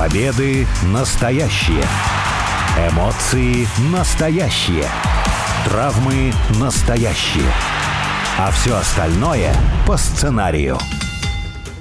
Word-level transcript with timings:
Победы 0.00 0.66
настоящие. 0.94 1.84
Эмоции 2.90 3.66
настоящие. 3.92 4.86
Травмы 5.66 6.32
настоящие. 6.58 7.52
А 8.38 8.50
все 8.50 8.76
остальное 8.76 9.52
по 9.86 9.98
сценарию. 9.98 10.78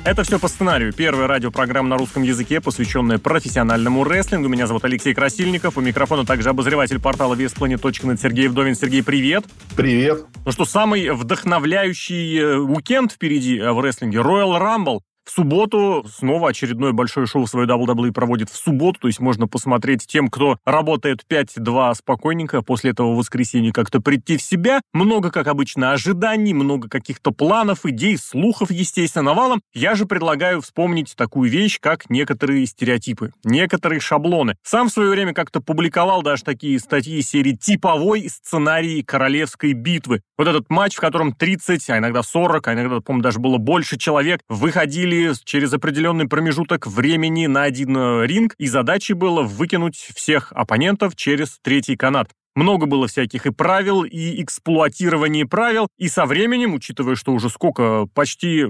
Это 0.04 0.24
все 0.24 0.38
по 0.38 0.50
сценарию. 0.50 0.92
Первая 0.92 1.28
радиопрограмма 1.28 1.88
на 1.88 1.98
русском 1.98 2.24
языке, 2.24 2.60
посвященная 2.60 3.20
профессиональному 3.20 4.04
рестлингу. 4.04 4.50
Меня 4.50 4.68
зовут 4.68 4.84
Алексей 4.84 5.14
Красильников. 5.14 5.78
У 5.78 5.82
микрофона 5.82 6.26
также 6.26 6.50
обозреватель 6.50 7.00
портала 7.00 7.36
VSPlanet.net 7.36 8.20
Сергей 8.22 8.50
Вдовин. 8.50 8.76
Сергей, 8.76 9.02
привет. 9.02 9.46
Привет. 9.78 10.26
Ну 10.46 10.52
что, 10.52 10.66
самый 10.66 11.10
вдохновляющий 11.12 12.38
э, 12.38 12.58
уикенд 12.58 13.14
впереди 13.14 13.60
э, 13.60 13.72
в 13.72 13.80
рестлинге. 13.80 14.18
Royal 14.18 14.60
Rumble. 14.60 15.00
В 15.30 15.32
субботу 15.32 16.04
снова 16.12 16.50
очередное 16.50 16.92
большое 16.92 17.28
шоу 17.28 17.46
свое 17.46 17.68
WWE 17.68 18.12
проводит 18.12 18.50
в 18.50 18.56
субботу, 18.56 19.02
то 19.02 19.08
есть 19.08 19.20
можно 19.20 19.48
посмотреть 19.48 20.08
тем, 20.08 20.28
кто 20.28 20.58
работает 20.66 21.24
5-2 21.30 21.94
спокойненько, 21.94 22.64
после 22.64 22.92
этого 22.92 23.14
воскресенья 23.14 23.72
как-то 23.72 24.02
прийти 24.02 24.38
в 24.38 24.42
себя. 24.42 24.82
Много, 24.92 25.30
как 25.30 25.46
обычно, 25.46 25.92
ожиданий, 25.92 26.56
много 26.56 26.90
каких-то 26.90 27.30
планов, 27.30 27.86
идей, 27.86 28.18
слухов, 28.18 28.72
естественно, 28.72 29.26
навалом. 29.26 29.62
Я 29.72 29.94
же 29.94 30.08
предлагаю 30.08 30.62
вспомнить 30.62 31.16
такую 31.16 31.52
вещь, 31.52 31.78
как 31.80 32.10
некоторые 32.10 32.66
стереотипы, 32.66 33.32
некоторые 33.44 34.00
шаблоны. 34.00 34.56
Сам 34.64 34.90
в 34.90 34.92
свое 34.92 35.12
время 35.12 35.36
как-то 35.36 35.62
публиковал 35.62 36.24
даже 36.24 36.44
такие 36.44 36.80
статьи 36.80 37.22
серии 37.22 37.52
«Типовой 37.52 38.28
сценарий 38.30 39.04
королевской 39.04 39.74
битвы». 39.74 40.24
Вот 40.40 40.48
этот 40.48 40.72
матч, 40.72 40.96
в 40.96 41.00
котором 41.00 41.34
30, 41.34 41.88
а 41.92 41.98
иногда 42.00 42.24
40, 42.24 42.68
а 42.68 42.74
иногда, 42.74 43.00
по-моему, 43.02 43.22
даже 43.22 43.38
было 43.38 43.60
больше 43.60 44.00
человек, 44.00 44.40
выходили 44.50 45.19
через 45.44 45.74
определенный 45.74 46.28
промежуток 46.28 46.88
времени 46.88 47.48
на 47.48 47.64
один 47.64 47.96
э, 47.98 48.26
ринг, 48.26 48.56
и 48.58 48.68
задачей 48.68 49.14
было 49.14 49.44
выкинуть 49.44 49.96
всех 50.16 50.52
оппонентов 50.54 51.16
через 51.16 51.60
третий 51.62 51.96
канат. 51.96 52.32
Много 52.56 52.86
было 52.86 53.08
всяких 53.08 53.46
и 53.46 53.52
правил, 53.52 54.04
и 54.04 54.42
эксплуатирования 54.44 55.46
правил. 55.46 55.88
И 55.98 56.10
со 56.10 56.26
временем, 56.26 56.74
учитывая, 56.74 57.16
что 57.16 57.32
уже 57.34 57.50
сколько, 57.50 58.08
почти 58.14 58.66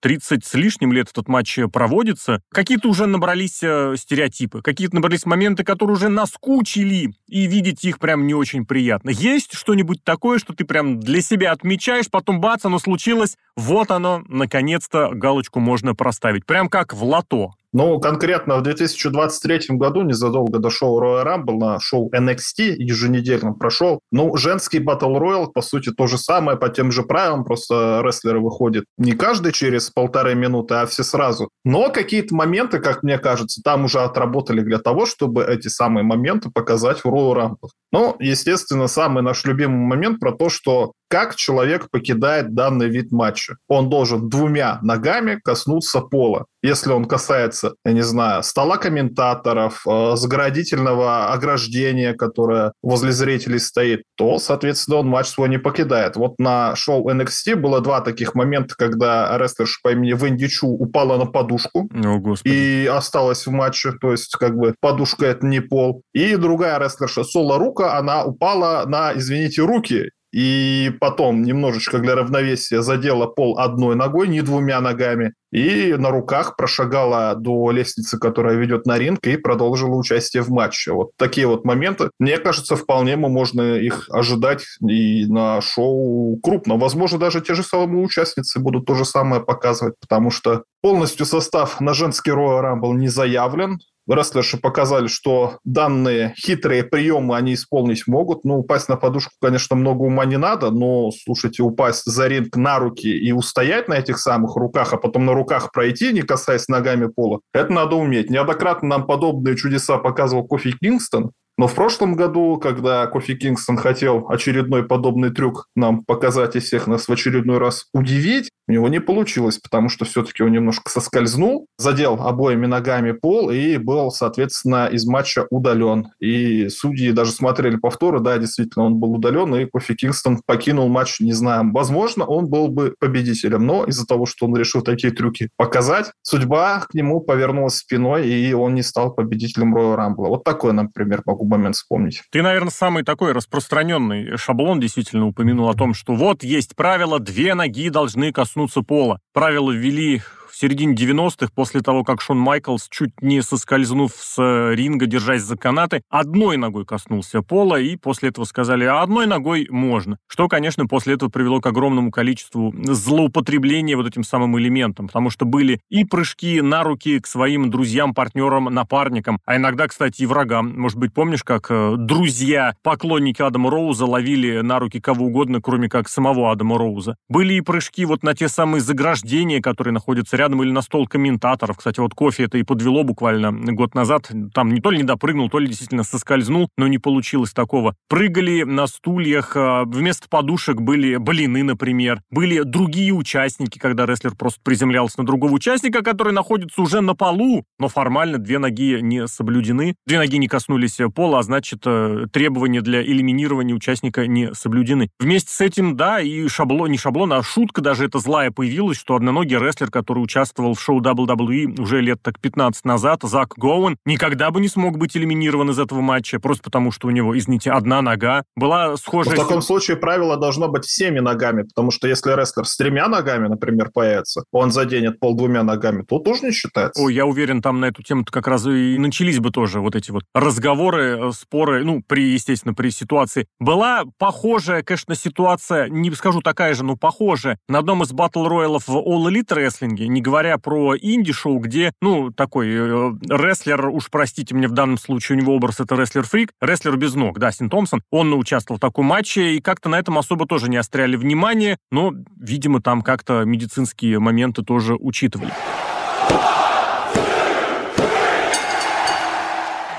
30 0.00 0.44
с 0.44 0.54
лишним 0.54 0.92
лет 0.92 1.08
этот 1.10 1.28
матч 1.28 1.58
проводится, 1.72 2.40
какие-то 2.50 2.88
уже 2.88 3.06
набрались 3.06 3.62
э, 3.62 3.94
стереотипы, 3.96 4.62
какие-то 4.62 4.94
набрались 4.94 5.26
моменты, 5.26 5.64
которые 5.64 5.96
уже 5.96 6.08
наскучили, 6.08 7.12
и 7.28 7.46
видеть 7.46 7.84
их 7.84 7.98
прям 7.98 8.26
не 8.26 8.34
очень 8.34 8.64
приятно. 8.64 9.10
Есть 9.10 9.54
что-нибудь 9.54 10.04
такое, 10.04 10.38
что 10.38 10.54
ты 10.54 10.64
прям 10.64 11.00
для 11.00 11.20
себя 11.20 11.52
отмечаешь, 11.52 12.10
потом 12.10 12.40
бац, 12.40 12.64
оно 12.64 12.78
случилось, 12.78 13.36
вот 13.56 13.90
оно, 13.90 14.22
наконец-то 14.28 15.10
галочку 15.12 15.60
можно 15.60 15.94
проставить. 15.94 16.46
Прям 16.46 16.68
как 16.68 16.92
в 16.94 17.04
лото. 17.04 17.52
Ну, 17.74 17.98
конкретно 17.98 18.56
в 18.56 18.62
2023 18.62 19.76
году, 19.76 20.02
незадолго 20.02 20.60
до 20.60 20.70
шоу 20.70 21.02
Royal 21.02 21.24
Rumble, 21.24 21.58
на 21.58 21.80
шоу 21.80 22.08
NXT 22.14 22.76
еженедельном 22.78 23.56
прошел. 23.56 23.98
Ну, 24.12 24.36
женский 24.36 24.78
Battle 24.78 25.18
Royale, 25.18 25.48
по 25.52 25.60
сути, 25.60 25.90
то 25.90 26.06
же 26.06 26.16
самое, 26.16 26.56
по 26.56 26.68
тем 26.68 26.92
же 26.92 27.02
правилам, 27.02 27.44
просто 27.44 28.00
рестлеры 28.04 28.38
выходят 28.38 28.84
не 28.96 29.12
каждый 29.12 29.50
через 29.50 29.90
полторы 29.90 30.36
минуты, 30.36 30.74
а 30.74 30.86
все 30.86 31.02
сразу. 31.02 31.48
Но 31.64 31.90
какие-то 31.90 32.32
моменты, 32.32 32.78
как 32.78 33.02
мне 33.02 33.18
кажется, 33.18 33.60
там 33.64 33.86
уже 33.86 33.98
отработали 33.98 34.60
для 34.60 34.78
того, 34.78 35.04
чтобы 35.04 35.42
эти 35.44 35.66
самые 35.66 36.04
моменты 36.04 36.50
показать 36.54 37.00
в 37.00 37.06
Royal 37.06 37.34
Rumble. 37.34 37.70
Ну, 37.90 38.14
естественно, 38.20 38.86
самый 38.86 39.24
наш 39.24 39.44
любимый 39.44 39.84
момент 39.84 40.20
про 40.20 40.30
то, 40.30 40.48
что 40.48 40.92
как 41.08 41.36
человек 41.36 41.90
покидает 41.90 42.54
данный 42.54 42.88
вид 42.88 43.12
матча. 43.12 43.56
Он 43.68 43.88
должен 43.88 44.28
двумя 44.28 44.80
ногами 44.82 45.40
коснуться 45.42 46.00
пола. 46.00 46.46
Если 46.64 46.90
он 46.92 47.04
касается, 47.04 47.74
я 47.84 47.92
не 47.92 48.00
знаю, 48.00 48.42
стола 48.42 48.78
комментаторов, 48.78 49.82
э, 49.86 50.16
заградительного 50.16 51.30
ограждения, 51.30 52.14
которое 52.14 52.72
возле 52.82 53.12
зрителей 53.12 53.58
стоит, 53.58 54.04
то, 54.14 54.38
соответственно, 54.38 54.96
он 54.96 55.08
матч 55.08 55.26
свой 55.26 55.50
не 55.50 55.58
покидает. 55.58 56.16
Вот 56.16 56.38
на 56.38 56.74
шоу 56.74 57.10
NXT 57.10 57.56
было 57.56 57.82
два 57.82 58.00
таких 58.00 58.34
момента, 58.34 58.76
когда 58.78 59.36
рестлерша 59.36 59.78
по 59.82 59.92
имени 59.92 60.14
Венди 60.14 60.48
Чу 60.48 60.68
упала 60.68 61.18
на 61.18 61.26
подушку 61.26 61.86
О, 62.02 62.34
и 62.44 62.86
осталась 62.90 63.46
в 63.46 63.50
матче, 63.50 63.92
то 64.00 64.12
есть 64.12 64.34
как 64.34 64.56
бы 64.56 64.74
подушка 64.80 65.26
это 65.26 65.44
не 65.46 65.60
пол. 65.60 66.00
И 66.14 66.34
другая 66.36 66.78
рестлерша 66.78 67.24
Соло 67.24 67.58
Рука, 67.58 67.98
она 67.98 68.24
упала 68.24 68.86
на, 68.86 69.12
извините, 69.14 69.60
руки 69.60 70.12
и 70.34 70.90
потом 70.98 71.44
немножечко 71.44 72.00
для 72.00 72.16
равновесия 72.16 72.82
задела 72.82 73.26
пол 73.26 73.56
одной 73.56 73.94
ногой, 73.94 74.26
не 74.26 74.40
двумя 74.42 74.80
ногами, 74.80 75.34
и 75.52 75.94
на 75.96 76.10
руках 76.10 76.56
прошагала 76.56 77.36
до 77.36 77.70
лестницы, 77.70 78.18
которая 78.18 78.56
ведет 78.56 78.84
на 78.84 78.98
ринг, 78.98 79.24
и 79.28 79.36
продолжила 79.36 79.94
участие 79.94 80.42
в 80.42 80.50
матче. 80.50 80.90
Вот 80.90 81.10
такие 81.16 81.46
вот 81.46 81.64
моменты, 81.64 82.10
мне 82.18 82.38
кажется, 82.38 82.74
вполне 82.74 83.14
мы 83.14 83.28
можно 83.28 83.76
их 83.76 84.08
ожидать 84.10 84.64
и 84.84 85.26
на 85.26 85.60
шоу 85.60 86.36
крупно. 86.42 86.78
Возможно, 86.78 87.16
даже 87.18 87.40
те 87.40 87.54
же 87.54 87.62
самые 87.62 88.04
участницы 88.04 88.58
будут 88.58 88.86
то 88.86 88.96
же 88.96 89.04
самое 89.04 89.40
показывать, 89.40 89.94
потому 90.00 90.32
что 90.32 90.64
полностью 90.82 91.26
состав 91.26 91.80
на 91.80 91.94
женский 91.94 92.32
Royal 92.32 92.60
Rumble 92.60 92.94
не 92.94 93.06
заявлен, 93.06 93.78
рестлерши 94.08 94.58
показали, 94.58 95.06
что 95.06 95.58
данные 95.64 96.34
хитрые 96.36 96.84
приемы 96.84 97.36
они 97.36 97.54
исполнить 97.54 98.06
могут. 98.06 98.44
Ну, 98.44 98.58
упасть 98.58 98.88
на 98.88 98.96
подушку, 98.96 99.32
конечно, 99.40 99.76
много 99.76 100.02
ума 100.02 100.24
не 100.24 100.36
надо, 100.36 100.70
но, 100.70 101.10
слушайте, 101.10 101.62
упасть 101.62 102.04
за 102.04 102.26
ринг 102.26 102.56
на 102.56 102.78
руки 102.78 103.08
и 103.08 103.32
устоять 103.32 103.88
на 103.88 103.94
этих 103.94 104.18
самых 104.18 104.56
руках, 104.56 104.92
а 104.92 104.96
потом 104.96 105.24
на 105.24 105.32
руках 105.32 105.72
пройти, 105.72 106.12
не 106.12 106.22
касаясь 106.22 106.68
ногами 106.68 107.06
пола, 107.06 107.40
это 107.52 107.72
надо 107.72 107.96
уметь. 107.96 108.30
Неоднократно 108.30 108.88
нам 108.88 109.06
подобные 109.06 109.56
чудеса 109.56 109.98
показывал 109.98 110.46
Кофи 110.46 110.72
Кингстон, 110.72 111.32
но 111.56 111.68
в 111.68 111.74
прошлом 111.74 112.16
году, 112.16 112.58
когда 112.58 113.06
Кофи 113.06 113.34
Кингстон 113.34 113.76
хотел 113.76 114.26
очередной 114.28 114.84
подобный 114.84 115.30
трюк 115.30 115.68
нам 115.76 116.04
показать 116.04 116.56
и 116.56 116.60
всех 116.60 116.86
нас 116.86 117.06
в 117.06 117.12
очередной 117.12 117.58
раз 117.58 117.86
удивить, 117.92 118.50
у 118.66 118.72
него 118.72 118.88
не 118.88 119.00
получилось, 119.00 119.58
потому 119.58 119.88
что 119.88 120.04
все-таки 120.04 120.42
он 120.42 120.50
немножко 120.50 120.90
соскользнул, 120.90 121.66
задел 121.78 122.14
обоими 122.14 122.66
ногами 122.66 123.12
пол 123.12 123.50
и 123.50 123.76
был, 123.76 124.10
соответственно, 124.10 124.86
из 124.86 125.06
матча 125.06 125.46
удален. 125.50 126.08
И 126.18 126.68
судьи 126.70 127.12
даже 127.12 127.32
смотрели 127.32 127.76
повторы, 127.76 128.20
да, 128.20 128.38
действительно, 128.38 128.86
он 128.86 128.96
был 128.96 129.12
удален, 129.12 129.54
и 129.54 129.66
Кофи 129.66 129.94
Кингстон 129.94 130.40
покинул 130.46 130.88
матч, 130.88 131.20
не 131.20 131.32
знаю, 131.34 131.70
возможно, 131.72 132.24
он 132.24 132.48
был 132.48 132.68
бы 132.68 132.94
победителем, 132.98 133.66
но 133.66 133.84
из-за 133.84 134.06
того, 134.06 134.26
что 134.26 134.46
он 134.46 134.56
решил 134.56 134.82
такие 134.82 135.12
трюки 135.12 135.50
показать, 135.56 136.10
судьба 136.22 136.80
к 136.80 136.94
нему 136.94 137.20
повернулась 137.20 137.76
спиной, 137.76 138.28
и 138.28 138.52
он 138.54 138.74
не 138.74 138.82
стал 138.82 139.14
победителем 139.14 139.74
Роя 139.74 139.96
Рамбла. 139.96 140.28
Вот 140.28 140.42
такой, 140.44 140.72
например, 140.72 141.22
могу 141.26 141.43
могу 141.44 141.56
момент 141.56 141.76
вспомнить. 141.76 142.22
Ты, 142.30 142.42
наверное, 142.42 142.70
самый 142.70 143.04
такой 143.04 143.32
распространенный 143.32 144.36
шаблон 144.36 144.80
действительно 144.80 145.26
упомянул 145.26 145.68
о 145.68 145.74
том, 145.74 145.94
что 145.94 146.14
вот 146.14 146.42
есть 146.42 146.74
правило, 146.74 147.18
две 147.20 147.54
ноги 147.54 147.88
должны 147.88 148.32
коснуться 148.32 148.82
пола. 148.82 149.20
Правила 149.32 149.70
ввели 149.70 150.22
середине 150.64 150.94
90-х, 150.94 151.52
после 151.54 151.82
того, 151.82 152.04
как 152.04 152.22
Шон 152.22 152.38
Майклс, 152.38 152.88
чуть 152.88 153.20
не 153.20 153.42
соскользнув 153.42 154.12
с 154.16 154.40
э, 154.40 154.74
ринга, 154.74 155.04
держась 155.04 155.42
за 155.42 155.58
канаты, 155.58 156.00
одной 156.08 156.56
ногой 156.56 156.86
коснулся 156.86 157.42
пола, 157.42 157.78
и 157.78 157.96
после 157.96 158.30
этого 158.30 158.46
сказали, 158.46 158.84
а 158.84 159.02
одной 159.02 159.26
ногой 159.26 159.66
можно. 159.68 160.16
Что, 160.26 160.48
конечно, 160.48 160.86
после 160.86 161.16
этого 161.16 161.28
привело 161.28 161.60
к 161.60 161.66
огромному 161.66 162.10
количеству 162.10 162.74
злоупотребления 162.82 163.94
вот 163.94 164.06
этим 164.06 164.24
самым 164.24 164.58
элементом, 164.58 165.08
потому 165.08 165.28
что 165.28 165.44
были 165.44 165.80
и 165.90 166.06
прыжки 166.06 166.62
на 166.62 166.82
руки 166.82 167.20
к 167.20 167.26
своим 167.26 167.68
друзьям, 167.68 168.14
партнерам, 168.14 168.64
напарникам, 168.64 169.40
а 169.44 169.56
иногда, 169.56 169.86
кстати, 169.86 170.22
и 170.22 170.26
врагам. 170.26 170.80
Может 170.80 170.96
быть, 170.96 171.12
помнишь, 171.12 171.44
как 171.44 171.66
э, 171.68 171.96
друзья, 171.98 172.74
поклонники 172.82 173.42
Адама 173.42 173.70
Роуза 173.70 174.06
ловили 174.06 174.62
на 174.62 174.78
руки 174.78 174.98
кого 174.98 175.26
угодно, 175.26 175.60
кроме 175.60 175.90
как 175.90 176.08
самого 176.08 176.50
Адама 176.50 176.78
Роуза. 176.78 177.16
Были 177.28 177.52
и 177.52 177.60
прыжки 177.60 178.06
вот 178.06 178.22
на 178.22 178.34
те 178.34 178.48
самые 178.48 178.80
заграждения, 178.80 179.60
которые 179.60 179.92
находятся 179.92 180.38
рядом 180.38 180.53
рядом 180.54 180.62
или 180.62 180.70
на 180.70 180.82
стол 180.82 181.06
комментаторов. 181.06 181.78
Кстати, 181.78 182.00
вот 182.00 182.14
кофе 182.14 182.44
это 182.44 182.58
и 182.58 182.62
подвело 182.62 183.04
буквально 183.04 183.52
год 183.52 183.94
назад. 183.94 184.30
Там 184.52 184.72
не 184.72 184.80
то 184.80 184.90
ли 184.90 184.98
не 184.98 185.04
допрыгнул, 185.04 185.50
то 185.50 185.58
ли 185.58 185.66
действительно 185.66 186.04
соскользнул, 186.04 186.68
но 186.76 186.86
не 186.86 186.98
получилось 186.98 187.52
такого. 187.52 187.94
Прыгали 188.08 188.62
на 188.62 188.86
стульях, 188.86 189.56
а, 189.56 189.84
вместо 189.84 190.28
подушек 190.28 190.80
были 190.80 191.16
блины, 191.16 191.62
например. 191.62 192.20
Были 192.30 192.62
другие 192.62 193.12
участники, 193.12 193.78
когда 193.78 194.06
рестлер 194.06 194.34
просто 194.34 194.60
приземлялся 194.62 195.20
на 195.20 195.26
другого 195.26 195.52
участника, 195.52 196.02
который 196.02 196.32
находится 196.32 196.80
уже 196.80 197.00
на 197.00 197.14
полу, 197.14 197.64
но 197.78 197.88
формально 197.88 198.38
две 198.38 198.58
ноги 198.58 199.00
не 199.00 199.26
соблюдены. 199.26 199.94
Две 200.06 200.18
ноги 200.18 200.36
не 200.38 200.48
коснулись 200.48 200.98
пола, 201.14 201.40
а 201.40 201.42
значит, 201.42 201.82
э, 201.86 202.26
требования 202.32 202.80
для 202.80 203.02
элиминирования 203.02 203.74
участника 203.74 204.26
не 204.26 204.54
соблюдены. 204.54 205.10
Вместе 205.18 205.52
с 205.52 205.60
этим, 205.60 205.96
да, 205.96 206.20
и 206.20 206.46
шаблон, 206.48 206.90
не 206.90 206.98
шаблон, 206.98 207.32
а 207.32 207.42
шутка 207.42 207.80
даже 207.80 208.04
это 208.04 208.18
злая 208.18 208.50
появилась, 208.50 208.98
что 208.98 209.16
одноногий 209.16 209.58
рестлер, 209.58 209.90
который 209.90 210.20
участвовал 210.34 210.74
в 210.74 210.80
шоу 210.80 211.00
WWE 211.00 211.80
уже 211.80 212.00
лет 212.00 212.18
так 212.20 212.40
15 212.40 212.84
назад, 212.84 213.20
Зак 213.22 213.54
Гоуэн, 213.56 213.96
никогда 214.04 214.50
бы 214.50 214.60
не 214.60 214.68
смог 214.68 214.98
быть 214.98 215.16
элиминирован 215.16 215.70
из 215.70 215.78
этого 215.78 216.00
матча, 216.00 216.40
просто 216.40 216.64
потому 216.64 216.90
что 216.90 217.06
у 217.06 217.10
него, 217.10 217.38
извините, 217.38 217.70
одна 217.70 218.02
нога. 218.02 218.42
Была 218.56 218.96
схожая... 218.96 219.36
В 219.36 219.38
таком 219.38 219.62
случае 219.62 219.96
правило, 219.96 220.36
должно 220.36 220.68
быть, 220.68 220.84
всеми 220.84 221.20
ногами, 221.20 221.62
потому 221.62 221.92
что 221.92 222.08
если 222.08 222.32
рестлер 222.32 222.66
с 222.66 222.76
тремя 222.76 223.06
ногами, 223.06 223.46
например, 223.46 223.90
появится, 223.94 224.42
он 224.50 224.72
заденет 224.72 225.20
пол 225.20 225.36
двумя 225.36 225.62
ногами, 225.62 226.02
то 226.02 226.18
тоже 226.18 226.46
не 226.46 226.52
считается. 226.52 227.00
Ой, 227.00 227.14
я 227.14 227.26
уверен, 227.26 227.62
там 227.62 227.78
на 227.78 227.86
эту 227.86 228.02
тему 228.02 228.24
как 228.24 228.48
раз 228.48 228.66
и 228.66 228.98
начались 228.98 229.38
бы 229.38 229.50
тоже 229.50 229.80
вот 229.80 229.94
эти 229.94 230.10
вот 230.10 230.24
разговоры, 230.34 231.28
э, 231.28 231.32
споры, 231.32 231.84
ну, 231.84 232.02
при, 232.04 232.32
естественно, 232.32 232.74
при 232.74 232.90
ситуации. 232.90 233.46
Была 233.60 234.04
похожая, 234.18 234.82
конечно, 234.82 235.14
ситуация, 235.14 235.88
не 235.88 236.10
скажу 236.12 236.40
такая 236.40 236.74
же, 236.74 236.84
но 236.84 236.96
похожая, 236.96 237.58
на 237.68 237.78
одном 237.78 238.02
из 238.02 238.12
battle 238.12 238.46
royal 238.48 238.77
ов 238.77 238.88
в 238.88 238.96
All 238.96 239.30
Elite 239.30 239.54
Wrestling 239.54 239.98
е, 239.98 240.08
не 240.08 240.23
говоря 240.24 240.58
про 240.58 240.96
инди-шоу, 240.96 241.58
где, 241.58 241.92
ну, 242.00 242.30
такой 242.32 242.68
э, 242.70 243.12
рестлер, 243.28 243.88
уж 243.88 244.08
простите 244.10 244.54
мне 244.54 244.66
в 244.66 244.72
данном 244.72 244.98
случае, 244.98 245.38
у 245.38 245.40
него 245.40 245.54
образ 245.54 245.80
это 245.80 245.94
рестлер-фрик, 245.94 246.50
рестлер 246.60 246.96
без 246.96 247.14
ног, 247.14 247.38
Дастин 247.38 247.70
Томпсон, 247.70 248.02
он 248.10 248.32
участвовал 248.32 248.78
в 248.78 248.80
таком 248.80 249.06
матче, 249.06 249.54
и 249.54 249.60
как-то 249.60 249.88
на 249.88 249.98
этом 249.98 250.18
особо 250.18 250.46
тоже 250.46 250.68
не 250.68 250.78
заостряли 250.78 251.16
внимание, 251.16 251.76
но, 251.92 252.12
видимо, 252.40 252.80
там 252.80 253.02
как-то 253.02 253.44
медицинские 253.44 254.18
моменты 254.18 254.62
тоже 254.62 254.96
учитывали. 254.96 255.52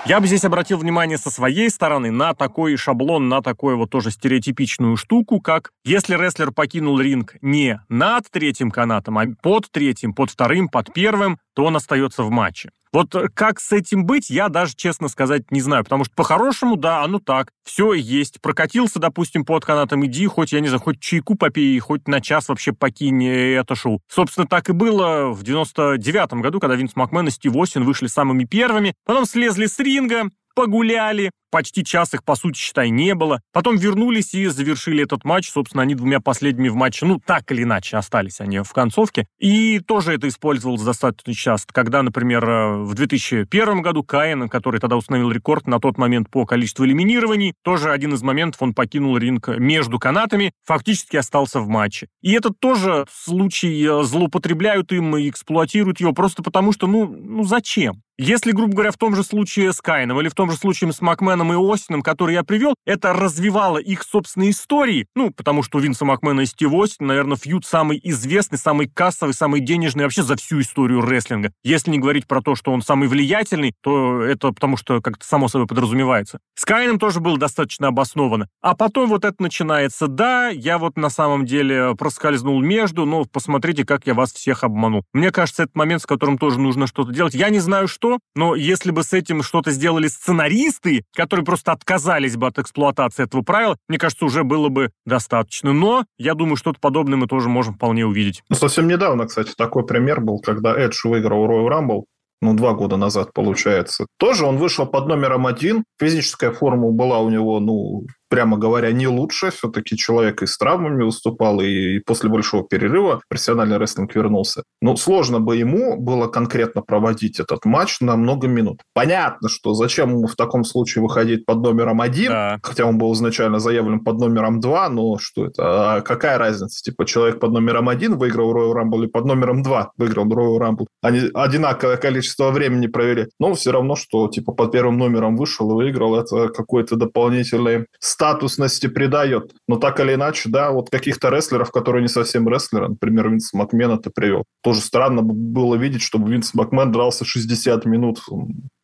Я 0.07 0.19
бы 0.19 0.28
здесь 0.28 0.46
обратил 0.46 0.78
внимание 0.78 1.18
со 1.18 1.31
своей 1.31 1.68
стороны 1.72 2.12
на 2.12 2.36
такой 2.36 2.78
шаблон, 2.78 3.28
на 3.28 3.42
такую 3.42 3.75
вот 3.75 3.90
тоже 3.90 4.12
стереотипичную 4.12 4.98
штуку, 4.98 5.42
как 5.42 5.72
если 5.84 6.16
рестлер 6.16 6.52
покинул 6.52 7.00
ринг 7.00 7.34
не 7.42 7.81
над 7.90 8.30
третьим 8.30 8.69
канатом, 8.69 9.18
а 9.18 9.25
под 9.42 9.72
третьим, 9.72 10.13
под 10.13 10.30
вторым, 10.30 10.69
под 10.69 10.94
первым, 10.94 11.40
то 11.56 11.66
он 11.66 11.75
остается 11.75 12.22
в 12.22 12.30
матче. 12.30 12.69
Вот 12.96 13.14
как 13.34 13.60
с 13.60 13.74
этим 13.74 14.06
быть, 14.06 14.30
я 14.30 14.48
даже, 14.48 14.74
честно 14.74 15.10
сказать, 15.10 15.52
не 15.52 15.60
знаю, 15.60 15.84
потому 15.84 16.06
что 16.06 16.14
по-хорошему, 16.16 16.78
да, 16.78 17.04
оно 17.04 17.20
так, 17.20 17.52
все 17.66 17.92
есть. 17.92 18.40
Прокатился, 18.40 19.00
допустим, 19.00 19.44
под 19.44 19.66
канатом, 19.66 20.06
иди, 20.06 20.26
хоть, 20.28 20.54
я 20.54 20.62
не 20.62 20.70
знаю, 20.70 20.80
хоть 20.80 21.02
чайку 21.02 21.36
попей, 21.36 21.78
хоть 21.80 22.08
на 22.08 22.22
час 22.22 22.48
вообще 22.48 22.72
покинь 22.72 23.28
это 23.28 23.76
шоу. 23.76 24.00
Собственно, 24.08 24.48
так 24.48 24.70
и 24.70 24.72
было 24.72 25.34
в 25.34 25.44
99-м 25.44 26.40
году, 26.40 26.62
когда 26.62 26.78
Винс 26.78 26.96
Макмен 26.96 27.28
и 27.28 27.32
Стив 27.32 27.54
Осин 27.58 27.84
вышли 27.84 28.08
самыми 28.08 28.46
первыми, 28.46 28.94
потом 29.06 29.26
слезли 29.26 29.66
с 29.66 29.78
ринга, 29.78 30.30
погуляли, 30.56 31.32
почти 31.50 31.84
час 31.84 32.14
их, 32.14 32.24
по 32.24 32.36
сути, 32.36 32.58
считай, 32.58 32.90
не 32.90 33.16
было. 33.16 33.42
Потом 33.54 33.78
вернулись 33.78 34.34
и 34.34 34.48
завершили 34.48 35.04
этот 35.04 35.24
матч. 35.24 35.50
Собственно, 35.50 35.84
они 35.84 35.96
двумя 35.96 36.20
последними 36.20 36.70
в 36.70 36.76
матче, 36.76 37.06
ну, 37.06 37.20
так 37.20 37.52
или 37.52 37.64
иначе, 37.64 37.98
остались 37.98 38.42
они 38.42 38.60
в 38.60 38.72
концовке. 38.74 39.28
И 39.40 39.80
тоже 39.80 40.14
это 40.14 40.28
использовалось 40.28 40.82
достаточно 40.82 41.34
часто. 41.34 41.74
Когда, 41.74 42.04
например, 42.04 42.44
э, 42.48 42.84
в 42.84 42.94
2001 42.94 43.82
году 43.82 44.04
Каин, 44.04 44.50
который 44.50 44.80
тогда 44.80 44.98
установил 44.98 45.32
рекорд 45.32 45.68
на 45.68 45.80
тот 45.80 45.98
момент 45.98 46.30
по 46.30 46.46
количеству 46.46 46.86
элиминирований, 46.86 47.54
тоже 47.64 47.92
один 47.92 48.14
из 48.14 48.22
моментов 48.22 48.62
он 48.62 48.74
покинул 48.74 49.18
ринг 49.18 49.48
между 49.58 50.00
канатами, 50.00 50.52
фактически 50.66 51.18
остался 51.18 51.60
в 51.60 51.68
матче. 51.68 52.08
И 52.22 52.32
это 52.34 52.52
тоже 52.52 53.06
случай, 53.12 53.86
э, 53.86 54.04
злоупотребляют 54.04 54.92
им 54.92 55.16
и 55.18 55.30
эксплуатируют 55.30 56.00
его 56.00 56.14
просто 56.14 56.44
потому, 56.44 56.72
что, 56.72 56.88
ну, 56.88 57.08
ну 57.08 57.44
зачем? 57.44 58.02
Если, 58.18 58.52
грубо 58.52 58.74
говоря, 58.74 58.92
в 58.92 58.98
том 58.98 59.14
же 59.14 59.24
случае 59.24 59.74
с 59.74 59.82
Кайном 59.82 60.22
или 60.22 60.30
в 60.30 60.36
том 60.36 60.50
же 60.50 60.56
случае 60.56 60.94
с 60.94 61.02
Макменом 61.02 61.45
Макменом 61.46 61.54
и 61.54 61.74
Остином, 61.74 62.02
которые 62.02 62.36
я 62.36 62.44
привел, 62.44 62.76
это 62.86 63.14
развивало 63.14 63.78
их 63.78 64.04
собственные 64.04 64.52
истории. 64.52 65.08
Ну, 65.16 65.32
потому 65.32 65.64
что 65.64 65.78
у 65.78 65.82
Винса 65.82 66.06
Макмена 66.06 66.42
и 66.42 66.46
Стива 66.46 66.84
Остина, 66.84 67.10
наверное, 67.10 67.38
фьюд 67.38 67.66
самый 67.66 68.00
известный, 68.04 68.58
самый 68.58 68.88
кассовый, 68.88 69.34
самый 69.34 69.62
денежный 69.62 70.04
вообще 70.04 70.24
за 70.24 70.36
всю 70.36 70.62
историю 70.62 71.02
рестлинга. 71.02 71.52
Если 71.64 71.92
не 71.92 72.00
говорить 72.00 72.28
про 72.28 72.42
то, 72.42 72.56
что 72.56 72.72
он 72.72 72.82
самый 72.82 73.08
влиятельный, 73.08 73.74
то 73.82 74.22
это 74.22 74.52
потому 74.52 74.78
что 74.78 75.02
как-то 75.02 75.26
само 75.26 75.48
собой 75.48 75.68
подразумевается. 75.68 76.40
С 76.56 76.66
Кайном 76.66 77.00
тоже 77.00 77.20
было 77.20 77.38
достаточно 77.38 77.88
обосновано. 77.88 78.48
А 78.62 78.76
потом 78.76 79.10
вот 79.10 79.26
это 79.26 79.42
начинается. 79.42 80.08
Да, 80.08 80.50
я 80.50 80.78
вот 80.78 80.98
на 80.98 81.10
самом 81.10 81.46
деле 81.46 81.96
проскользнул 81.96 82.62
между, 82.62 83.06
но 83.06 83.26
посмотрите, 83.26 83.86
как 83.86 84.08
я 84.08 84.14
вас 84.14 84.34
всех 84.34 84.64
обманул. 84.64 85.04
Мне 85.14 85.32
кажется, 85.32 85.64
это 85.64 85.72
момент, 85.76 86.02
с 86.02 86.06
которым 86.06 86.38
тоже 86.38 86.60
нужно 86.60 86.88
что-то 86.88 87.12
делать. 87.12 87.36
Я 87.36 87.50
не 87.50 87.60
знаю 87.60 87.88
что, 87.88 88.20
но 88.36 88.56
если 88.56 88.92
бы 88.92 89.04
с 89.04 89.14
этим 89.14 89.44
что-то 89.44 89.72
сделали 89.72 90.08
сценаристы, 90.08 91.04
которые 91.25 91.45
просто 91.45 91.72
отказались 91.72 92.38
бы 92.38 92.48
от 92.48 92.60
эксплуатации 92.60 93.24
этого 93.24 93.42
правила, 93.42 93.77
мне 93.88 93.98
кажется, 93.98 94.25
уже 94.25 94.44
было 94.44 94.69
бы 94.69 94.92
достаточно. 95.06 95.74
Но 95.74 96.06
я 96.18 96.33
думаю, 96.36 96.56
что-то 96.56 96.80
подобное 96.80 97.18
мы 97.18 97.27
тоже 97.27 97.50
можем 97.50 97.74
вполне 97.74 98.06
увидеть. 98.06 98.44
Ну, 98.50 98.56
совсем 98.56 98.88
недавно, 98.88 99.25
кстати, 99.25 99.54
такой 99.57 99.86
пример 99.86 100.22
был, 100.22 100.39
когда 100.39 100.74
Эдж 100.77 101.06
выиграл 101.06 101.45
Royal 101.45 101.68
Rumble, 101.68 102.04
ну, 102.42 102.54
два 102.54 102.74
года 102.74 102.98
назад, 102.98 103.33
получается. 103.33 104.06
Тоже 104.18 104.45
он 104.45 104.57
вышел 104.57 104.86
под 104.86 105.07
номером 105.07 105.48
один. 105.48 105.83
Физическая 106.00 106.51
форма 106.51 106.92
была 106.92 107.19
у 107.19 107.30
него, 107.30 107.60
ну, 107.60 108.04
прямо 108.30 108.57
говоря, 108.57 108.92
не 108.92 109.07
лучше. 109.07 109.51
Все-таки 109.51 109.98
человек 109.98 110.42
и 110.42 110.48
с 110.48 110.57
травмами 110.57 111.04
выступал, 111.04 111.62
и 111.62 112.00
после 112.00 112.30
большого 112.30 112.63
перерыва 112.63 113.22
профессиональный 113.30 113.77
рестлинг 113.77 114.16
вернулся. 114.16 114.63
Ну, 114.81 114.95
сложно 114.98 115.39
бы 115.39 115.57
ему 115.57 115.98
было 115.98 116.27
конкретно 116.27 116.81
проводить 116.81 117.39
этот 117.39 117.66
матч 117.66 118.00
на 118.01 118.16
много 118.16 118.48
минут. 118.48 118.81
Понятно, 118.94 119.50
что 119.50 119.74
зачем 119.74 120.12
ему 120.12 120.27
в 120.27 120.36
таком 120.36 120.63
случае 120.63 121.04
выходить 121.04 121.45
под 121.45 121.60
номером 121.60 122.01
один, 122.01 122.31
да. 122.31 122.60
хотя 122.62 122.86
он 122.86 122.98
был 122.98 123.13
изначально 123.13 123.60
заявлен 123.60 124.00
под 124.00 124.19
номером 124.19 124.60
два, 124.60 124.89
но 124.89 125.18
что 125.18 125.45
это? 125.45 125.98
А 125.98 126.01
какая 126.01 126.38
разница? 126.38 126.81
Типа 126.83 127.06
человек 127.06 127.39
под 127.39 127.51
номером 127.51 127.89
один 127.89 128.18
выиграл 128.18 128.54
Royal 128.54 128.74
Rumble 128.74 129.00
или 129.00 129.07
под 129.07 129.25
номером 129.25 129.63
два 129.63 129.92
выиграл 129.98 130.25
Royal 130.25 130.60
Rumble. 130.60 130.88
Они 131.01 131.22
одинаковое 131.33 131.98
количество 131.98 132.51
времени 132.51 132.88
провели. 132.88 133.27
Но 133.39 133.54
все 133.54 133.72
равно, 133.72 133.95
что 133.95 134.27
типа 134.27 134.51
под 134.51 134.72
первым 134.72 134.98
номером 134.98 135.38
вышел 135.38 135.69
и 135.72 135.74
выиграл, 135.74 136.16
это 136.16 136.50
какой-то 136.50 136.95
дополнительный 136.95 137.86
статус 138.00 138.25
статусности 138.25 138.88
придает. 138.88 139.54
Но 139.68 139.75
так 139.77 140.00
или 140.00 140.16
иначе, 140.16 140.50
да, 140.50 140.72
вот 140.72 140.89
каких-то 140.89 141.30
рестлеров, 141.30 141.72
которые 141.72 142.01
не 142.01 142.07
совсем 142.07 142.50
рестлеры, 142.50 142.89
например, 142.89 143.30
Винс 143.30 143.54
Макмен 143.54 143.92
это 143.92 144.10
привел. 144.10 144.45
Тоже 144.63 144.81
странно 144.81 145.22
было 145.22 145.75
видеть, 145.75 146.01
чтобы 146.01 146.31
Винс 146.31 146.54
Макмен 146.54 146.92
дрался 146.92 147.24
60 147.24 147.86
минут. 147.86 148.22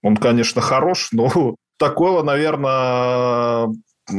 Он, 0.04 0.18
конечно, 0.18 0.62
хорош, 0.62 1.10
но 1.12 1.56
такого, 1.80 2.22
наверное, 2.22 3.70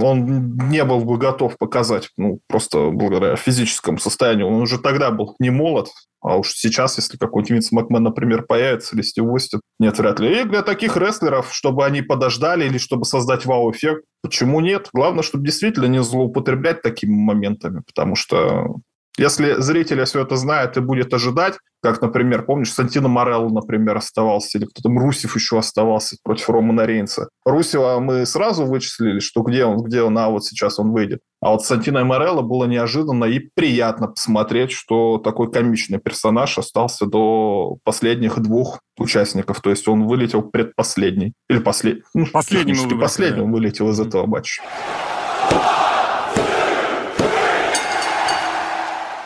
он 0.00 0.56
не 0.69 0.85
был 0.85 1.00
бы 1.05 1.19
готов 1.19 1.56
показать, 1.59 2.11
ну, 2.17 2.41
просто 2.49 2.91
благодаря 2.91 3.37
физическому 3.37 3.99
состоянию. 3.99 4.47
Он 4.47 4.62
уже 4.62 4.79
тогда 4.79 5.11
был 5.11 5.35
не 5.39 5.50
молод, 5.50 5.89
а 6.23 6.37
уж 6.37 6.53
сейчас, 6.53 6.97
если 6.99 7.17
какой-нибудь 7.17 7.50
Винс 7.50 7.73
Макмен, 7.73 8.03
например, 8.03 8.43
появится, 8.43 8.94
или 8.94 9.03
Стив 9.03 9.25
Остин, 9.25 9.61
нет, 9.81 9.99
вряд 9.99 10.21
ли. 10.21 10.41
И 10.41 10.44
для 10.44 10.62
таких 10.62 10.97
рестлеров, 10.97 11.53
чтобы 11.53 11.85
они 11.85 12.00
подождали 12.00 12.65
или 12.65 12.79
чтобы 12.79 13.05
создать 13.05 13.44
вау-эффект, 13.44 14.05
почему 14.23 14.61
нет? 14.61 14.89
Главное, 14.93 15.25
чтобы 15.25 15.44
действительно 15.44 15.87
не 15.87 16.03
злоупотреблять 16.03 16.81
такими 16.83 17.15
моментами, 17.15 17.83
потому 17.85 18.15
что 18.15 18.77
если 19.19 19.61
зрители 19.61 20.05
все 20.05 20.23
это 20.23 20.37
знают 20.37 20.76
и 20.76 20.81
будет 20.81 21.12
ожидать, 21.12 21.59
как, 21.82 22.00
например, 22.00 22.44
помнишь, 22.44 22.73
Сантино 22.73 23.09
Морелло, 23.09 23.49
например, 23.49 23.97
оставался, 23.97 24.56
или 24.56 24.67
кто-то 24.67 24.88
Русев 24.88 25.35
еще 25.35 25.59
оставался 25.59 26.17
против 26.23 26.49
Романа 26.49 26.86
Рейнса. 26.86 27.29
Русева 27.44 27.98
мы 27.98 28.25
сразу 28.25 28.65
вычислили, 28.65 29.19
что 29.19 29.43
где 29.43 29.65
он, 29.65 29.82
где 29.82 30.03
он, 30.03 30.17
а 30.17 30.29
вот 30.29 30.44
сейчас 30.44 30.79
он 30.79 30.93
выйдет. 30.93 31.20
А 31.41 31.51
вот 31.51 31.65
Сантино 31.65 32.05
Морелло 32.05 32.43
было 32.43 32.67
неожиданно 32.67 33.25
и 33.25 33.41
приятно 33.41 34.06
посмотреть, 34.06 34.70
что 34.70 35.19
такой 35.19 35.51
комичный 35.51 35.98
персонаж 35.98 36.56
остался 36.56 37.06
до 37.06 37.79
последних 37.82 38.39
двух 38.39 38.79
участников. 38.96 39.60
То 39.60 39.70
есть 39.70 39.89
он 39.89 40.06
вылетел 40.06 40.43
предпоследний. 40.43 41.32
Или 41.51 41.58
послед... 41.58 42.05
ну, 42.15 42.27
последним, 42.27 42.77
выбрали, 42.77 43.01
последним 43.01 43.46
да. 43.46 43.53
вылетел 43.53 43.91
из 43.91 43.98
этого 43.98 44.27
матча. 44.27 44.63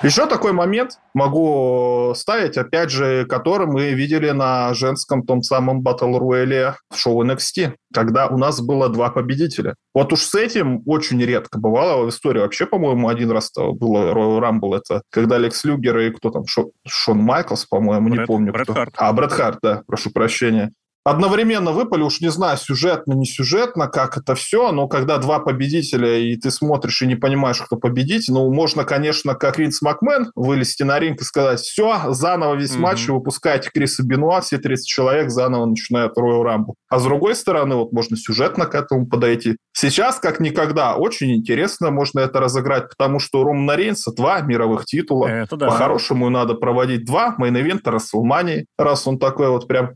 Еще 0.03 0.27
такой 0.27 0.53
момент 0.53 0.99
могу 1.15 2.13
ставить, 2.15 2.59
опять 2.59 2.91
же, 2.91 3.25
который 3.25 3.67
мы 3.67 3.93
видели 3.93 4.31
на 4.31 4.75
женском 4.75 5.25
том 5.25 5.43
самом 5.43 5.81
Battle 5.81 6.21
Royale 6.21 6.75
в 6.91 6.99
шоу 6.99 7.25
NXT, 7.25 7.75
когда 7.95 8.27
у 8.27 8.37
нас 8.37 8.61
было 8.61 8.91
два 8.91 9.11
победителя. 9.11 9.75
Вот 9.95 10.13
уж 10.13 10.21
с 10.21 10.35
этим 10.35 10.83
очень 10.85 11.23
редко 11.23 11.59
бывало 11.59 12.05
в 12.05 12.11
истории. 12.11 12.41
Вообще, 12.41 12.67
по-моему, 12.67 13.09
один 13.09 13.31
раз 13.31 13.51
было 13.55 14.13
Royal 14.13 14.41
Rumble, 14.41 14.77
это 14.77 15.03
когда 15.11 15.39
Лекс 15.39 15.65
Люгер 15.65 15.99
и 15.99 16.11
кто 16.11 16.31
там, 16.31 16.47
Шон, 16.47 16.71
Шон 16.87 17.19
Майклс, 17.19 17.65
по-моему, 17.65 18.09
не 18.11 18.27
помню. 18.27 18.53
Брэд 18.53 18.65
кто. 18.65 18.75
Харт. 18.75 18.95
А, 18.99 19.13
Брэд 19.15 19.33
Харт, 19.33 19.59
да, 19.63 19.83
прошу 19.87 20.11
прощения 20.11 20.73
одновременно 21.07 21.71
выпали, 21.71 22.03
уж 22.03 22.21
не 22.21 22.31
знаю, 22.31 22.59
сюжетно, 22.59 23.13
не 23.13 23.27
сюжетно, 23.27 23.87
как 23.87 24.19
это 24.19 24.35
все, 24.35 24.73
но 24.73 24.89
когда 24.89 25.19
два 25.19 25.39
победителя, 25.39 26.19
и 26.19 26.35
ты 26.37 26.51
смотришь 26.51 27.01
и 27.03 27.07
не 27.07 27.15
понимаешь, 27.15 27.61
кто 27.61 27.77
победить, 27.77 28.27
ну, 28.29 28.53
можно, 28.53 28.85
конечно, 28.85 29.35
как 29.37 29.59
Ринс 29.59 29.83
Макмен 29.83 30.33
вылезти 30.35 30.83
на 30.83 30.99
ринг 30.99 31.21
и 31.21 31.25
сказать, 31.25 31.61
все, 31.61 32.13
заново 32.13 32.57
весь 32.57 32.75
mm-hmm. 32.75 32.81
матч, 32.81 33.07
выпускайте 33.07 33.71
Криса 33.73 34.03
Бенуа, 34.05 34.41
все 34.41 34.59
30 34.59 34.85
человек 34.85 35.31
заново 35.31 35.67
начинают 35.67 36.19
Royal 36.19 36.43
Rumble. 36.43 36.75
А 36.89 36.99
с 36.99 37.05
другой 37.05 37.37
стороны, 37.37 37.77
вот 37.77 37.93
можно 37.93 38.17
сюжетно 38.17 38.67
к 38.67 38.75
этому 38.75 39.07
подойти. 39.07 39.57
Сейчас, 39.73 40.19
как 40.19 40.41
никогда, 40.41 40.97
очень 40.97 41.37
интересно 41.37 41.91
можно 41.91 42.21
это 42.21 42.41
разыграть, 42.41 42.89
потому 42.89 43.21
что 43.21 43.41
у 43.41 43.45
Романа 43.45 43.77
Рейнса 43.77 44.13
два 44.13 44.41
мировых 44.41 44.87
титула. 44.87 45.27
Это 45.29 45.57
да. 45.57 45.67
По-хорошему 45.67 46.31
надо 46.31 46.55
проводить 46.55 47.05
два 47.05 47.37
мейн-эвента 47.39 47.91
Рестлмании, 47.91 48.67
раз 48.77 49.07
он 49.07 49.19
такой 49.19 49.51
вот 49.51 49.69
прям 49.69 49.95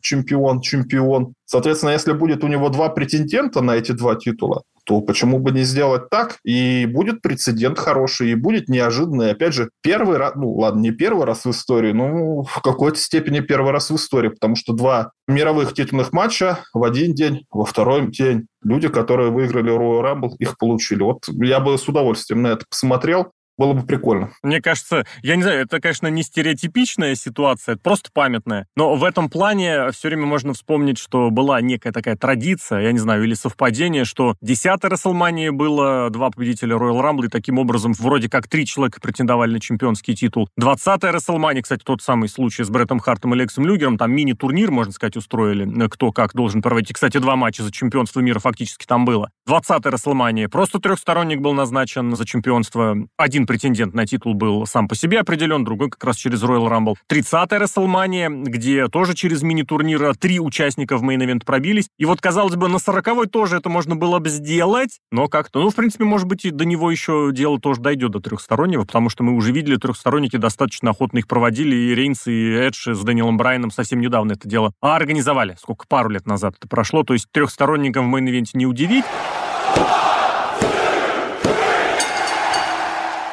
чемпион-чемпион. 1.01 1.35
Соответственно, 1.47 1.91
если 1.91 2.13
будет 2.13 2.45
у 2.45 2.49
него 2.49 2.69
два 2.69 2.89
претендента 2.89 3.61
на 3.61 3.73
эти 3.73 3.93
два 3.93 4.15
титула, 4.15 4.63
то 4.85 5.01
почему 5.01 5.39
бы 5.39 5.51
не 5.51 5.63
сделать 5.63 6.09
так? 6.11 6.39
И 6.45 6.87
будет 6.87 7.23
прецедент 7.23 7.79
хороший, 7.79 8.31
и 8.31 8.35
будет 8.35 8.69
неожиданный. 8.69 9.33
Опять 9.33 9.55
же, 9.55 9.71
первый 9.83 10.17
раз, 10.17 10.35
ну 10.37 10.53
ладно, 10.53 10.81
не 10.81 10.91
первый 10.91 11.27
раз 11.27 11.45
в 11.45 11.51
истории, 11.51 11.93
но 11.93 12.43
в 12.43 12.63
какой-то 12.63 12.99
степени 12.99 13.41
первый 13.41 13.73
раз 13.73 13.91
в 13.91 13.97
истории, 13.97 14.29
потому 14.29 14.57
что 14.57 14.73
два 14.73 15.11
мировых 15.29 15.75
титульных 15.75 16.13
матча 16.13 16.61
в 16.73 16.85
один 16.85 17.15
день, 17.15 17.47
во 17.51 17.65
второй 17.65 18.07
день. 18.11 18.47
Люди, 18.63 18.89
которые 18.89 19.31
выиграли 19.31 19.73
Royal 19.73 20.03
Rumble, 20.03 20.37
их 20.39 20.57
получили. 20.59 21.03
Вот 21.03 21.25
я 21.29 21.61
бы 21.61 21.77
с 21.77 21.89
удовольствием 21.89 22.43
на 22.43 22.49
это 22.49 22.65
посмотрел 22.69 23.33
было 23.61 23.75
бы 23.75 23.83
прикольно. 23.83 24.31
Мне 24.43 24.63
кажется, 24.63 25.05
я 25.23 25.37
не 25.37 25.43
знаю, 25.43 25.61
это, 25.61 25.81
конечно, 25.81 26.07
не 26.07 26.23
стереотипичная 26.23 27.15
ситуация, 27.15 27.75
это 27.75 27.83
просто 27.83 28.09
памятная. 28.11 28.67
Но 28.75 28.95
в 28.95 29.05
этом 29.05 29.29
плане 29.29 29.91
все 29.93 30.09
время 30.09 30.25
можно 30.25 30.55
вспомнить, 30.55 30.97
что 30.97 31.31
была 31.31 31.61
некая 31.61 31.93
такая 31.93 32.17
традиция, 32.17 32.81
я 32.81 32.93
не 32.93 32.99
знаю, 32.99 33.23
или 33.25 33.35
совпадение, 33.35 34.07
что 34.07 34.35
10-й 34.43 34.89
Рестлмании 34.89 35.51
было 35.51 36.09
два 36.09 36.31
победителя 36.31 36.77
Royal 36.77 37.03
Rumble, 37.03 37.27
и 37.27 37.29
таким 37.29 37.59
образом 37.59 37.93
вроде 37.93 38.31
как 38.31 38.49
три 38.49 38.65
человека 38.65 38.99
претендовали 38.99 39.53
на 39.53 39.61
чемпионский 39.61 40.15
титул. 40.15 40.49
10-я 40.59 41.11
Рестлмания, 41.11 41.61
кстати, 41.61 41.83
тот 41.85 42.01
самый 42.01 42.31
случай 42.31 42.65
с 42.65 42.71
Бреттом 42.71 42.99
Хартом 42.99 43.35
и 43.35 43.37
Лексом 43.37 43.67
Люгером, 43.67 43.99
там 43.99 44.11
мини-турнир, 44.11 44.71
можно 44.71 44.95
сказать, 44.95 45.19
устроили, 45.19 45.69
кто 45.89 46.13
как 46.13 46.33
должен 46.33 46.63
проводить. 46.63 46.95
Кстати, 46.95 47.19
два 47.19 47.37
матча 47.37 47.63
за 47.63 47.71
чемпионство 47.71 48.21
мира 48.21 48.39
фактически 48.39 48.87
там 48.87 49.05
было. 49.05 49.31
20-я 49.47 49.91
Рестлмания, 49.91 50.49
просто 50.49 50.79
трехсторонник 50.79 51.41
был 51.41 51.53
назначен 51.53 52.17
за 52.17 52.25
чемпионство. 52.25 52.97
Один 53.19 53.49
претендент 53.51 53.95
на 53.95 54.07
титул 54.07 54.35
был 54.35 54.65
сам 54.65 54.87
по 54.87 54.95
себе 54.95 55.19
определен, 55.19 55.65
другой 55.65 55.91
как 55.91 56.05
раз 56.05 56.15
через 56.15 56.41
Royal 56.41 56.69
Rumble. 56.69 56.95
30-я 57.11 57.59
Рестлмания, 57.59 58.31
где 58.31 58.87
тоже 58.87 59.15
через 59.15 59.43
мини-турнира 59.43 60.15
три 60.15 60.39
участника 60.39 60.97
в 60.97 61.03
мейн-эвент 61.03 61.45
пробились. 61.45 61.89
И 61.99 62.05
вот, 62.05 62.21
казалось 62.21 62.55
бы, 62.55 62.69
на 62.69 62.77
40-й 62.77 63.27
тоже 63.27 63.57
это 63.57 63.69
можно 63.69 63.97
было 63.97 64.21
бы 64.21 64.29
сделать, 64.29 65.01
но 65.11 65.27
как-то, 65.27 65.59
ну, 65.59 65.71
в 65.71 65.75
принципе, 65.75 66.05
может 66.05 66.29
быть, 66.29 66.45
и 66.45 66.53
до 66.53 66.65
него 66.65 66.93
еще 66.93 67.31
дело 67.33 67.59
тоже 67.59 67.81
дойдет 67.81 68.13
до 68.13 68.21
трехстороннего, 68.21 68.85
потому 68.85 69.09
что 69.09 69.25
мы 69.25 69.35
уже 69.35 69.51
видели, 69.51 69.75
трехсторонники 69.75 70.37
достаточно 70.37 70.91
охотно 70.91 71.19
их 71.19 71.27
проводили, 71.27 71.75
и 71.75 71.93
Рейнс, 71.93 72.29
и 72.29 72.53
Эдж 72.53 72.93
с 72.93 73.01
Дэниелом 73.03 73.37
Брайаном 73.37 73.73
совсем 73.73 73.99
недавно 73.99 74.35
это 74.35 74.49
дело 74.49 74.73
а 74.81 74.95
организовали. 74.95 75.57
Сколько, 75.59 75.87
пару 75.89 76.11
лет 76.11 76.25
назад 76.25 76.55
это 76.57 76.69
прошло, 76.69 77.03
то 77.03 77.15
есть 77.15 77.27
трехсторонникам 77.33 78.13
в 78.13 78.15
мейн-эвенте 78.15 78.51
не 78.55 78.67
удивить. 78.67 79.05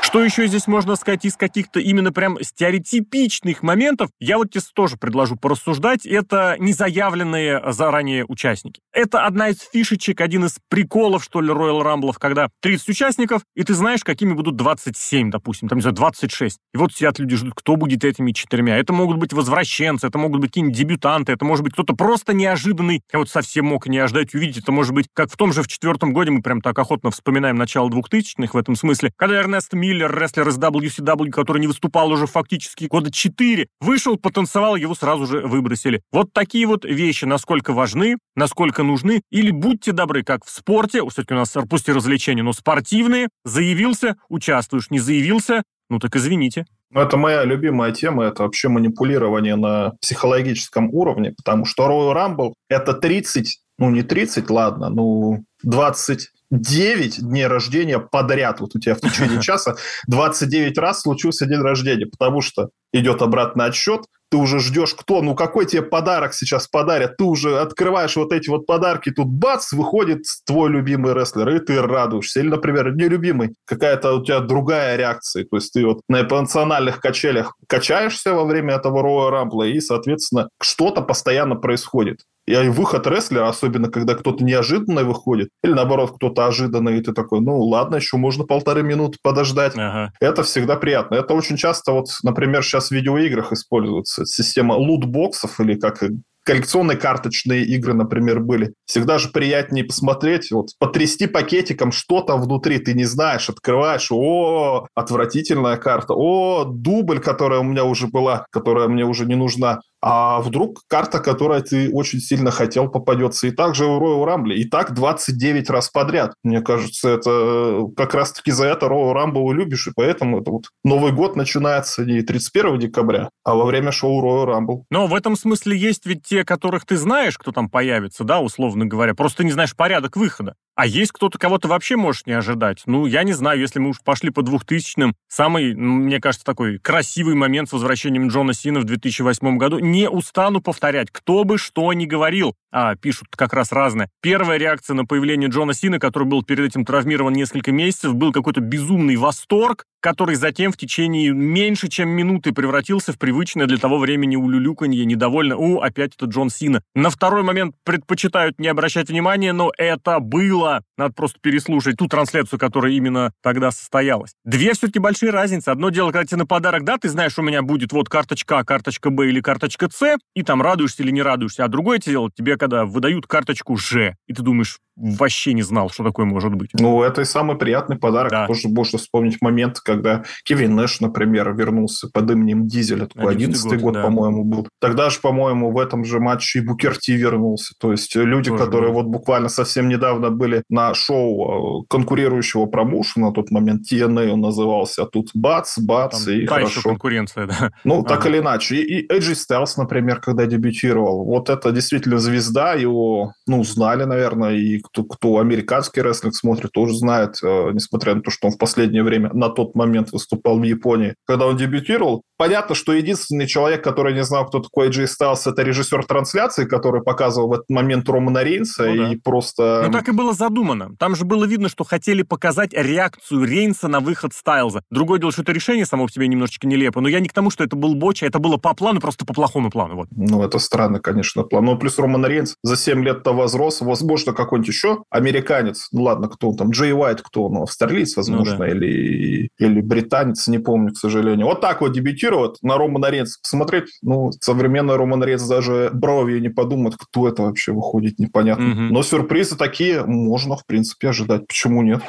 Что 0.07 0.23
еще 0.23 0.47
здесь 0.47 0.67
можно 0.67 0.95
сказать 0.95 1.25
из 1.25 1.35
каких-то 1.35 1.81
именно 1.81 2.13
прям 2.13 2.41
стереотипичных 2.41 3.61
моментов? 3.61 4.09
Я 4.21 4.37
вот 4.37 4.51
тебе 4.51 4.63
тоже 4.73 4.95
предложу 4.95 5.35
порассуждать. 5.35 6.05
Это 6.05 6.55
незаявленные 6.59 7.61
заранее 7.73 8.23
участники. 8.25 8.79
Это 8.93 9.25
одна 9.25 9.49
из 9.49 9.59
фишечек, 9.59 10.21
один 10.21 10.45
из 10.45 10.59
приколов, 10.69 11.25
что 11.25 11.41
ли, 11.41 11.49
Royal 11.49 11.83
Rumble, 11.83 12.13
когда 12.17 12.47
30 12.61 12.87
участников, 12.87 13.41
и 13.53 13.65
ты 13.65 13.73
знаешь, 13.73 14.05
какими 14.05 14.31
будут 14.31 14.55
27, 14.55 15.29
допустим, 15.29 15.67
там, 15.67 15.79
не 15.79 15.81
знаю, 15.81 15.95
26. 15.97 16.57
И 16.73 16.77
вот 16.77 16.93
сидят 16.93 17.19
люди, 17.19 17.35
ждут, 17.35 17.53
кто 17.53 17.75
будет 17.75 18.05
этими 18.05 18.31
четырьмя. 18.31 18.77
Это 18.77 18.93
могут 18.93 19.17
быть 19.17 19.33
возвращенцы, 19.33 20.07
это 20.07 20.17
могут 20.17 20.39
быть 20.39 20.51
какие-нибудь 20.51 20.77
дебютанты, 20.77 21.33
это 21.33 21.43
может 21.43 21.65
быть 21.65 21.73
кто-то 21.73 21.93
просто 21.97 22.33
неожиданный. 22.33 23.01
Я 23.11 23.19
вот 23.19 23.29
совсем 23.29 23.65
мог 23.65 23.87
не 23.87 23.97
ожидать 23.97 24.33
увидеть. 24.33 24.63
Это 24.63 24.71
может 24.71 24.93
быть, 24.93 25.07
как 25.13 25.29
в 25.29 25.35
том 25.35 25.51
же 25.51 25.63
в 25.63 25.67
четвертом 25.67 26.13
годе, 26.13 26.31
мы 26.31 26.41
прям 26.41 26.61
так 26.61 26.79
охотно 26.79 27.11
вспоминаем 27.11 27.57
начало 27.57 27.89
2000-х 27.89 28.53
в 28.53 28.57
этом 28.57 28.77
смысле, 28.77 29.11
когда 29.17 29.35
Эрнест 29.35 29.73
Миллер 29.73 29.96
Миллер, 29.97 30.15
рестлер 30.15 30.47
из 30.47 30.59
WCW, 30.59 31.31
который 31.31 31.59
не 31.59 31.65
выступал 31.65 32.11
уже 32.11 32.27
фактически 32.27 32.85
года 32.85 33.11
4, 33.11 33.67
вышел, 33.81 34.15
потанцевал, 34.15 34.75
его 34.75 34.93
сразу 34.93 35.25
же 35.25 35.39
выбросили. 35.39 36.03
Вот 36.11 36.31
такие 36.33 36.67
вот 36.67 36.85
вещи, 36.85 37.25
насколько 37.25 37.73
важны, 37.73 38.17
насколько 38.35 38.83
нужны, 38.83 39.23
или 39.31 39.49
будьте 39.49 39.93
добры, 39.93 40.21
как 40.21 40.45
в 40.45 40.51
спорте, 40.51 41.01
все-таки 41.09 41.33
у 41.33 41.37
нас, 41.37 41.55
пусть 41.67 41.89
и 41.89 41.91
развлечения, 41.91 42.43
но 42.43 42.53
спортивные, 42.53 43.29
заявился, 43.43 44.17
участвуешь, 44.29 44.91
не 44.91 44.99
заявился, 44.99 45.63
ну 45.89 45.97
так 45.97 46.15
извините. 46.15 46.65
Ну, 46.91 47.01
это 47.01 47.17
моя 47.17 47.43
любимая 47.43 47.91
тема, 47.91 48.25
это 48.25 48.43
вообще 48.43 48.69
манипулирование 48.69 49.55
на 49.55 49.93
психологическом 49.99 50.93
уровне, 50.93 51.33
потому 51.35 51.65
что 51.65 51.87
Royal 51.87 52.13
Rumble— 52.13 52.53
это 52.69 52.93
30, 52.93 53.61
ну 53.79 53.89
не 53.89 54.03
30, 54.03 54.47
ладно, 54.51 54.89
ну 54.89 55.43
20 55.63 56.29
9 56.51 57.21
дней 57.21 57.47
рождения 57.47 57.99
подряд. 57.99 58.59
Вот 58.59 58.75
у 58.75 58.79
тебя 58.79 58.95
в 58.95 59.01
течение 59.01 59.41
часа 59.41 59.75
29 60.07 60.77
раз 60.77 61.01
случился 61.01 61.45
день 61.45 61.61
рождения, 61.61 62.05
потому 62.05 62.41
что 62.41 62.69
идет 62.93 63.21
обратный 63.21 63.65
отсчет, 63.65 64.05
ты 64.29 64.37
уже 64.37 64.59
ждешь, 64.59 64.93
кто, 64.93 65.21
ну 65.21 65.35
какой 65.35 65.65
тебе 65.65 65.81
подарок 65.81 66.33
сейчас 66.33 66.67
подарят, 66.67 67.17
ты 67.17 67.23
уже 67.23 67.59
открываешь 67.59 68.15
вот 68.15 68.33
эти 68.33 68.49
вот 68.49 68.65
подарки, 68.65 69.11
тут 69.11 69.27
бац, 69.27 69.71
выходит 69.71 70.23
твой 70.45 70.69
любимый 70.69 71.13
рестлер, 71.13 71.47
и 71.49 71.59
ты 71.59 71.81
радуешься. 71.81 72.41
Или, 72.41 72.49
например, 72.49 72.93
нелюбимый, 72.93 73.55
какая-то 73.65 74.13
у 74.13 74.23
тебя 74.23 74.39
другая 74.39 74.97
реакция, 74.97 75.45
то 75.45 75.55
есть 75.57 75.71
ты 75.73 75.85
вот 75.85 76.01
на 76.09 76.21
эмоциональных 76.21 76.99
качелях 76.99 77.55
качаешься 77.67 78.33
во 78.33 78.43
время 78.43 78.75
этого 78.75 79.01
Роя 79.01 79.31
Рамбла, 79.31 79.63
и, 79.63 79.79
соответственно, 79.79 80.49
что-то 80.61 81.01
постоянно 81.01 81.55
происходит. 81.55 82.21
И 82.47 82.55
выход 82.69 83.05
рестлера, 83.07 83.49
особенно 83.49 83.89
когда 83.89 84.15
кто-то 84.15 84.43
неожиданно 84.43 85.03
выходит, 85.03 85.49
или 85.63 85.73
наоборот, 85.73 86.15
кто-то 86.15 86.47
ожиданный, 86.47 86.97
и 86.97 87.01
ты 87.01 87.11
такой, 87.11 87.41
ну 87.41 87.61
ладно, 87.61 87.97
еще 87.97 88.17
можно 88.17 88.45
полторы 88.45 88.83
минуты 88.83 89.17
подождать. 89.21 89.73
Ага. 89.75 90.13
Это 90.21 90.43
всегда 90.43 90.77
приятно. 90.77 91.15
Это 91.15 91.33
очень 91.33 91.57
часто, 91.57 91.91
вот, 91.91 92.07
например, 92.23 92.63
сейчас 92.63 92.87
в 92.87 92.91
видеоиграх 92.91 93.51
используется 93.51 94.25
система 94.25 94.73
лутбоксов, 94.73 95.59
или 95.59 95.75
как 95.75 96.01
коллекционные 96.47 96.97
карточные 96.97 97.65
игры, 97.65 97.93
например, 97.93 98.39
были. 98.39 98.73
Всегда 98.85 99.17
же 99.17 99.27
приятнее 99.27 99.83
посмотреть, 99.83 100.49
вот 100.51 100.69
потрясти 100.79 101.27
пакетиком 101.27 101.91
что-то 101.91 102.37
внутри, 102.37 102.79
ты 102.79 102.93
не 102.93 103.03
знаешь, 103.03 103.49
открываешь, 103.49 104.07
о, 104.11 104.87
отвратительная 104.95 105.75
карта, 105.75 106.13
о, 106.13 106.63
дубль, 106.63 107.19
которая 107.19 107.59
у 107.59 107.63
меня 107.63 107.83
уже 107.83 108.07
была, 108.07 108.45
которая 108.49 108.87
мне 108.87 109.03
уже 109.03 109.25
не 109.25 109.35
нужна. 109.35 109.81
А 110.01 110.41
вдруг 110.41 110.81
карта, 110.87 111.19
которая 111.19 111.61
ты 111.61 111.91
очень 111.91 112.19
сильно 112.19 112.51
хотел, 112.51 112.89
попадется. 112.89 113.47
И 113.47 113.51
также 113.51 113.85
в 113.85 113.97
Royal 113.97 114.25
Rumble. 114.25 114.53
И 114.53 114.65
так 114.65 114.93
29 114.93 115.69
раз 115.69 115.89
подряд. 115.89 116.33
Мне 116.43 116.61
кажется, 116.61 117.09
это 117.09 117.87
как 117.95 118.13
раз-таки 118.13 118.51
за 118.51 118.67
это 118.67 118.85
Royal 118.85 119.13
Rumble 119.13 119.53
любишь. 119.53 119.87
И 119.87 119.91
поэтому 119.95 120.41
это 120.41 120.51
вот 120.51 120.65
Новый 120.83 121.11
год 121.11 121.35
начинается 121.35 122.05
не 122.05 122.21
31 122.21 122.79
декабря, 122.79 123.29
а 123.43 123.55
во 123.55 123.65
время 123.65 123.91
шоу 123.91 124.23
Royal 124.23 124.47
Rumble. 124.47 124.83
Но 124.89 125.07
в 125.07 125.15
этом 125.15 125.35
смысле 125.35 125.77
есть 125.77 126.05
ведь 126.05 126.23
те, 126.23 126.45
которых 126.45 126.85
ты 126.85 126.97
знаешь, 126.97 127.37
кто 127.37 127.51
там 127.51 127.69
появится, 127.69 128.23
да, 128.23 128.39
условно 128.39 128.85
говоря. 128.85 129.15
Просто 129.15 129.43
не 129.43 129.51
знаешь 129.51 129.75
порядок 129.75 130.15
выхода. 130.15 130.55
А 130.77 130.85
есть 130.85 131.11
кто-то, 131.11 131.39
кого 131.39 131.57
ты 131.57 131.67
вообще 131.67 131.95
можешь 131.95 132.27
не 132.27 132.33
ожидать. 132.33 132.83
Ну, 132.85 133.07
я 133.07 133.23
не 133.23 133.33
знаю, 133.33 133.59
если 133.59 133.79
мы 133.79 133.89
уж 133.89 133.97
пошли 134.03 134.29
по 134.29 134.43
двухтысячным, 134.43 135.15
самый, 135.27 135.73
мне 135.73 136.21
кажется, 136.21 136.45
такой 136.45 136.77
красивый 136.77 137.33
момент 137.33 137.69
с 137.69 137.73
возвращением 137.73 138.27
Джона 138.27 138.53
Сина 138.53 138.81
в 138.81 138.83
2008 138.83 139.57
году. 139.57 139.79
Не 139.79 140.07
устану 140.07 140.61
повторять, 140.61 141.09
кто 141.11 141.45
бы 141.45 141.57
что 141.57 141.91
ни 141.93 142.05
говорил. 142.05 142.53
А, 142.71 142.95
пишут 142.95 143.29
как 143.31 143.53
раз 143.53 143.71
разное. 143.71 144.09
Первая 144.21 144.59
реакция 144.59 144.93
на 144.93 145.05
появление 145.05 145.49
Джона 145.49 145.73
Сина, 145.73 145.99
который 145.99 146.25
был 146.25 146.43
перед 146.43 146.65
этим 146.65 146.85
травмирован 146.85 147.33
несколько 147.33 147.71
месяцев, 147.71 148.13
был 148.13 148.31
какой-то 148.31 148.61
безумный 148.61 149.15
восторг, 149.15 149.85
который 149.99 150.35
затем 150.35 150.71
в 150.71 150.77
течение 150.77 151.31
меньше, 151.31 151.87
чем 151.87 152.09
минуты 152.09 152.53
превратился 152.53 153.13
в 153.13 153.17
привычное 153.17 153.65
для 153.65 153.77
того 153.77 153.97
времени 153.97 154.35
улюлюканье, 154.35 155.05
недовольно, 155.05 155.57
у, 155.57 155.79
опять 155.79 156.13
это 156.15 156.27
Джон 156.27 156.49
Сина. 156.49 156.83
На 156.93 157.09
второй 157.09 157.41
момент 157.41 157.75
предпочитают 157.83 158.59
не 158.59 158.67
обращать 158.67 159.09
внимания, 159.09 159.53
но 159.53 159.71
это 159.77 160.19
было. 160.19 160.66
Надо 160.97 161.13
просто 161.13 161.39
переслушать 161.41 161.97
ту 161.97 162.07
трансляцию, 162.07 162.59
которая 162.59 162.91
именно 162.93 163.33
тогда 163.41 163.71
состоялась. 163.71 164.33
Две 164.43 164.73
все-таки 164.73 164.99
большие 164.99 165.31
разницы. 165.31 165.69
Одно 165.69 165.89
дело, 165.89 166.11
когда 166.11 166.25
тебе 166.25 166.37
на 166.37 166.45
подарок, 166.45 166.83
да, 166.83 166.97
ты 166.97 167.09
знаешь, 167.09 167.37
у 167.37 167.41
меня 167.41 167.61
будет 167.61 167.91
вот 167.91 168.09
карточка 168.09 168.59
А, 168.59 168.63
карточка 168.63 169.09
Б 169.09 169.27
или 169.29 169.41
карточка 169.41 169.89
С, 169.91 170.17
и 170.35 170.43
там 170.43 170.61
радуешься 170.61 171.03
или 171.03 171.11
не 171.11 171.21
радуешься. 171.21 171.63
А 171.63 171.67
другое 171.67 171.99
дело, 171.99 172.29
тебе 172.35 172.57
когда 172.57 172.85
выдают 172.85 173.27
карточку 173.27 173.77
Ж, 173.77 174.15
и 174.27 174.33
ты 174.33 174.41
думаешь, 174.41 174.79
вообще 174.97 175.53
не 175.53 175.61
знал, 175.61 175.89
что 175.89 176.03
такое 176.03 176.25
может 176.25 176.53
быть. 176.55 176.71
Ну, 176.73 177.03
это 177.03 177.21
и 177.21 177.25
самый 177.25 177.57
приятный 177.57 177.97
подарок. 177.97 178.31
Да. 178.31 178.47
Тоже 178.47 178.67
можно 178.67 178.97
вспомнить 178.97 179.41
момент, 179.41 179.79
когда 179.79 180.23
Кевин 180.43 180.75
Нэш, 180.75 180.99
например, 181.01 181.53
вернулся 181.53 182.09
под 182.11 182.31
именем 182.31 182.67
Дизеля. 182.67 183.05
Такой 183.05 183.33
11 183.33 183.63
год, 183.63 183.79
год 183.81 183.93
да. 183.93 184.03
по-моему, 184.03 184.43
был. 184.43 184.67
Тогда 184.79 185.09
же, 185.09 185.19
по-моему, 185.19 185.71
в 185.71 185.79
этом 185.79 186.03
же 186.03 186.19
матче 186.19 186.59
и 186.59 186.61
Букерти 186.63 187.11
вернулся. 187.11 187.73
То 187.79 187.91
есть 187.91 188.15
люди, 188.15 188.49
Тоже 188.49 188.63
которые 188.63 188.91
было. 188.91 189.03
вот 189.03 189.11
буквально 189.11 189.49
совсем 189.49 189.87
недавно 189.87 190.31
были 190.31 190.63
на 190.69 190.93
шоу 190.93 191.83
э, 191.83 191.85
конкурирующего 191.89 192.65
промоушена, 192.65 193.27
на 193.27 193.33
тот 193.33 193.51
момент 193.51 193.83
TNA 193.91 194.29
он 194.29 194.41
назывался, 194.41 195.03
а 195.03 195.05
тут 195.05 195.29
бац, 195.33 195.77
бац, 195.77 196.23
Там, 196.23 196.33
и 196.33 196.45
та 196.45 196.55
хорошо. 196.55 196.79
еще 196.79 196.81
конкуренция, 196.89 197.47
да. 197.47 197.71
Ну, 197.83 198.01
а. 198.01 198.03
так 198.03 198.25
или 198.25 198.39
иначе. 198.39 198.77
И, 198.77 199.01
и 199.01 199.07
AJ 199.07 199.35
Styles, 199.35 199.73
например, 199.77 200.19
когда 200.19 200.45
дебютировал, 200.45 201.23
вот 201.25 201.49
это 201.49 201.71
действительно 201.71 202.17
звезда, 202.17 202.73
его, 202.73 203.33
ну, 203.45 203.63
знали, 203.63 204.03
наверное, 204.03 204.55
и 204.55 204.81
кто, 204.87 205.03
кто 205.03 205.39
американский 205.39 206.01
рестлинг 206.01 206.35
смотрит, 206.35 206.71
тоже 206.71 206.95
знает, 206.95 207.35
э, 207.43 207.71
несмотря 207.73 208.15
на 208.15 208.21
то, 208.21 208.31
что 208.31 208.47
он 208.47 208.53
в 208.53 208.57
последнее 208.57 209.03
время 209.03 209.31
на 209.33 209.49
тот 209.49 209.75
момент 209.75 210.11
выступал 210.11 210.59
в 210.59 210.63
Японии. 210.63 211.15
Когда 211.25 211.45
он 211.45 211.57
дебютировал, 211.57 212.23
понятно, 212.37 212.75
что 212.75 212.93
единственный 212.93 213.47
человек, 213.47 213.83
который 213.83 214.13
не 214.13 214.23
знал, 214.23 214.45
кто 214.45 214.59
такой 214.59 214.89
AJ 214.89 215.07
Styles, 215.07 215.41
это 215.45 215.61
режиссер 215.61 216.05
трансляции, 216.05 216.65
который 216.65 217.01
показывал 217.01 217.49
в 217.49 217.53
этот 217.53 217.69
момент 217.69 218.07
Романа 218.09 218.43
Рейнса, 218.43 218.85
ну, 218.85 218.95
да. 218.95 219.11
и 219.11 219.15
просто... 219.17 219.83
Ну, 219.85 219.91
так 219.91 220.07
и 220.07 220.11
было 220.11 220.33
задумано. 220.33 220.95
Там 220.97 221.15
же 221.15 221.25
было 221.25 221.45
видно, 221.45 221.69
что 221.69 221.83
хотели 221.83 222.23
показать 222.23 222.73
реакцию 222.73 223.43
Рейнса 223.43 223.87
на 223.87 223.99
выход 223.99 224.33
Стайлза. 224.33 224.81
Другое 224.91 225.19
дело, 225.19 225.31
что 225.31 225.41
это 225.41 225.51
решение 225.51 225.85
само 225.85 226.05
по 226.05 226.11
себе 226.11 226.27
немножечко 226.27 226.67
нелепо, 226.67 227.01
но 227.01 227.07
я 227.07 227.19
не 227.19 227.27
к 227.27 227.33
тому, 227.33 227.49
что 227.49 227.63
это 227.63 227.75
был 227.75 227.95
боча, 227.95 228.25
это 228.25 228.39
было 228.39 228.57
по 228.57 228.73
плану, 228.73 228.99
просто 228.99 229.25
по 229.25 229.33
плохому 229.33 229.69
плану. 229.69 229.95
Вот. 229.95 230.07
Ну, 230.11 230.43
это 230.43 230.59
странно, 230.59 230.99
конечно, 230.99 231.43
план. 231.43 231.65
Ну, 231.65 231.77
плюс 231.77 231.97
Роман 231.99 232.25
Рейнс 232.25 232.55
за 232.63 232.77
7 232.77 233.03
лет-то 233.03 233.33
возрос, 233.33 233.81
возможно, 233.81 234.33
какой-нибудь 234.33 234.69
еще 234.77 235.03
американец, 235.09 235.87
ну, 235.91 236.03
ладно, 236.03 236.27
кто 236.29 236.49
он 236.49 236.55
там, 236.55 236.69
Джей 236.69 236.93
Уайт, 236.93 237.21
кто 237.21 237.45
он, 237.45 237.57
австралиец, 237.63 238.15
возможно, 238.15 238.53
ну, 238.53 238.59
да. 238.59 238.69
или, 238.69 239.49
или 239.57 239.81
британец, 239.81 240.47
не 240.47 240.59
помню, 240.59 240.93
к 240.93 240.97
сожалению. 240.97 241.47
Вот 241.47 241.61
так 241.61 241.81
вот 241.81 241.93
дебютировать 241.93 242.57
на 242.61 242.77
Романа 242.77 243.09
Рейнса 243.09 243.39
посмотреть, 243.41 243.85
ну, 244.01 244.31
современный 244.39 244.95
Роман 244.95 245.23
Рейнс 245.23 245.47
даже 245.47 245.89
бровью 245.93 246.41
не 246.41 246.49
подумает, 246.49 246.95
кто 246.97 247.27
это 247.27 247.41
вообще 247.43 247.71
выходит, 247.71 248.19
непонятно. 248.19 248.71
Угу. 248.71 248.81
Но 248.93 249.03
сюрпризы 249.03 249.57
такие 249.57 250.03
можно, 250.05 250.55
в 250.55 250.65
принципе, 250.65 251.09
ожидать. 251.09 251.47
Почему 251.47 251.81
нет? 251.81 252.01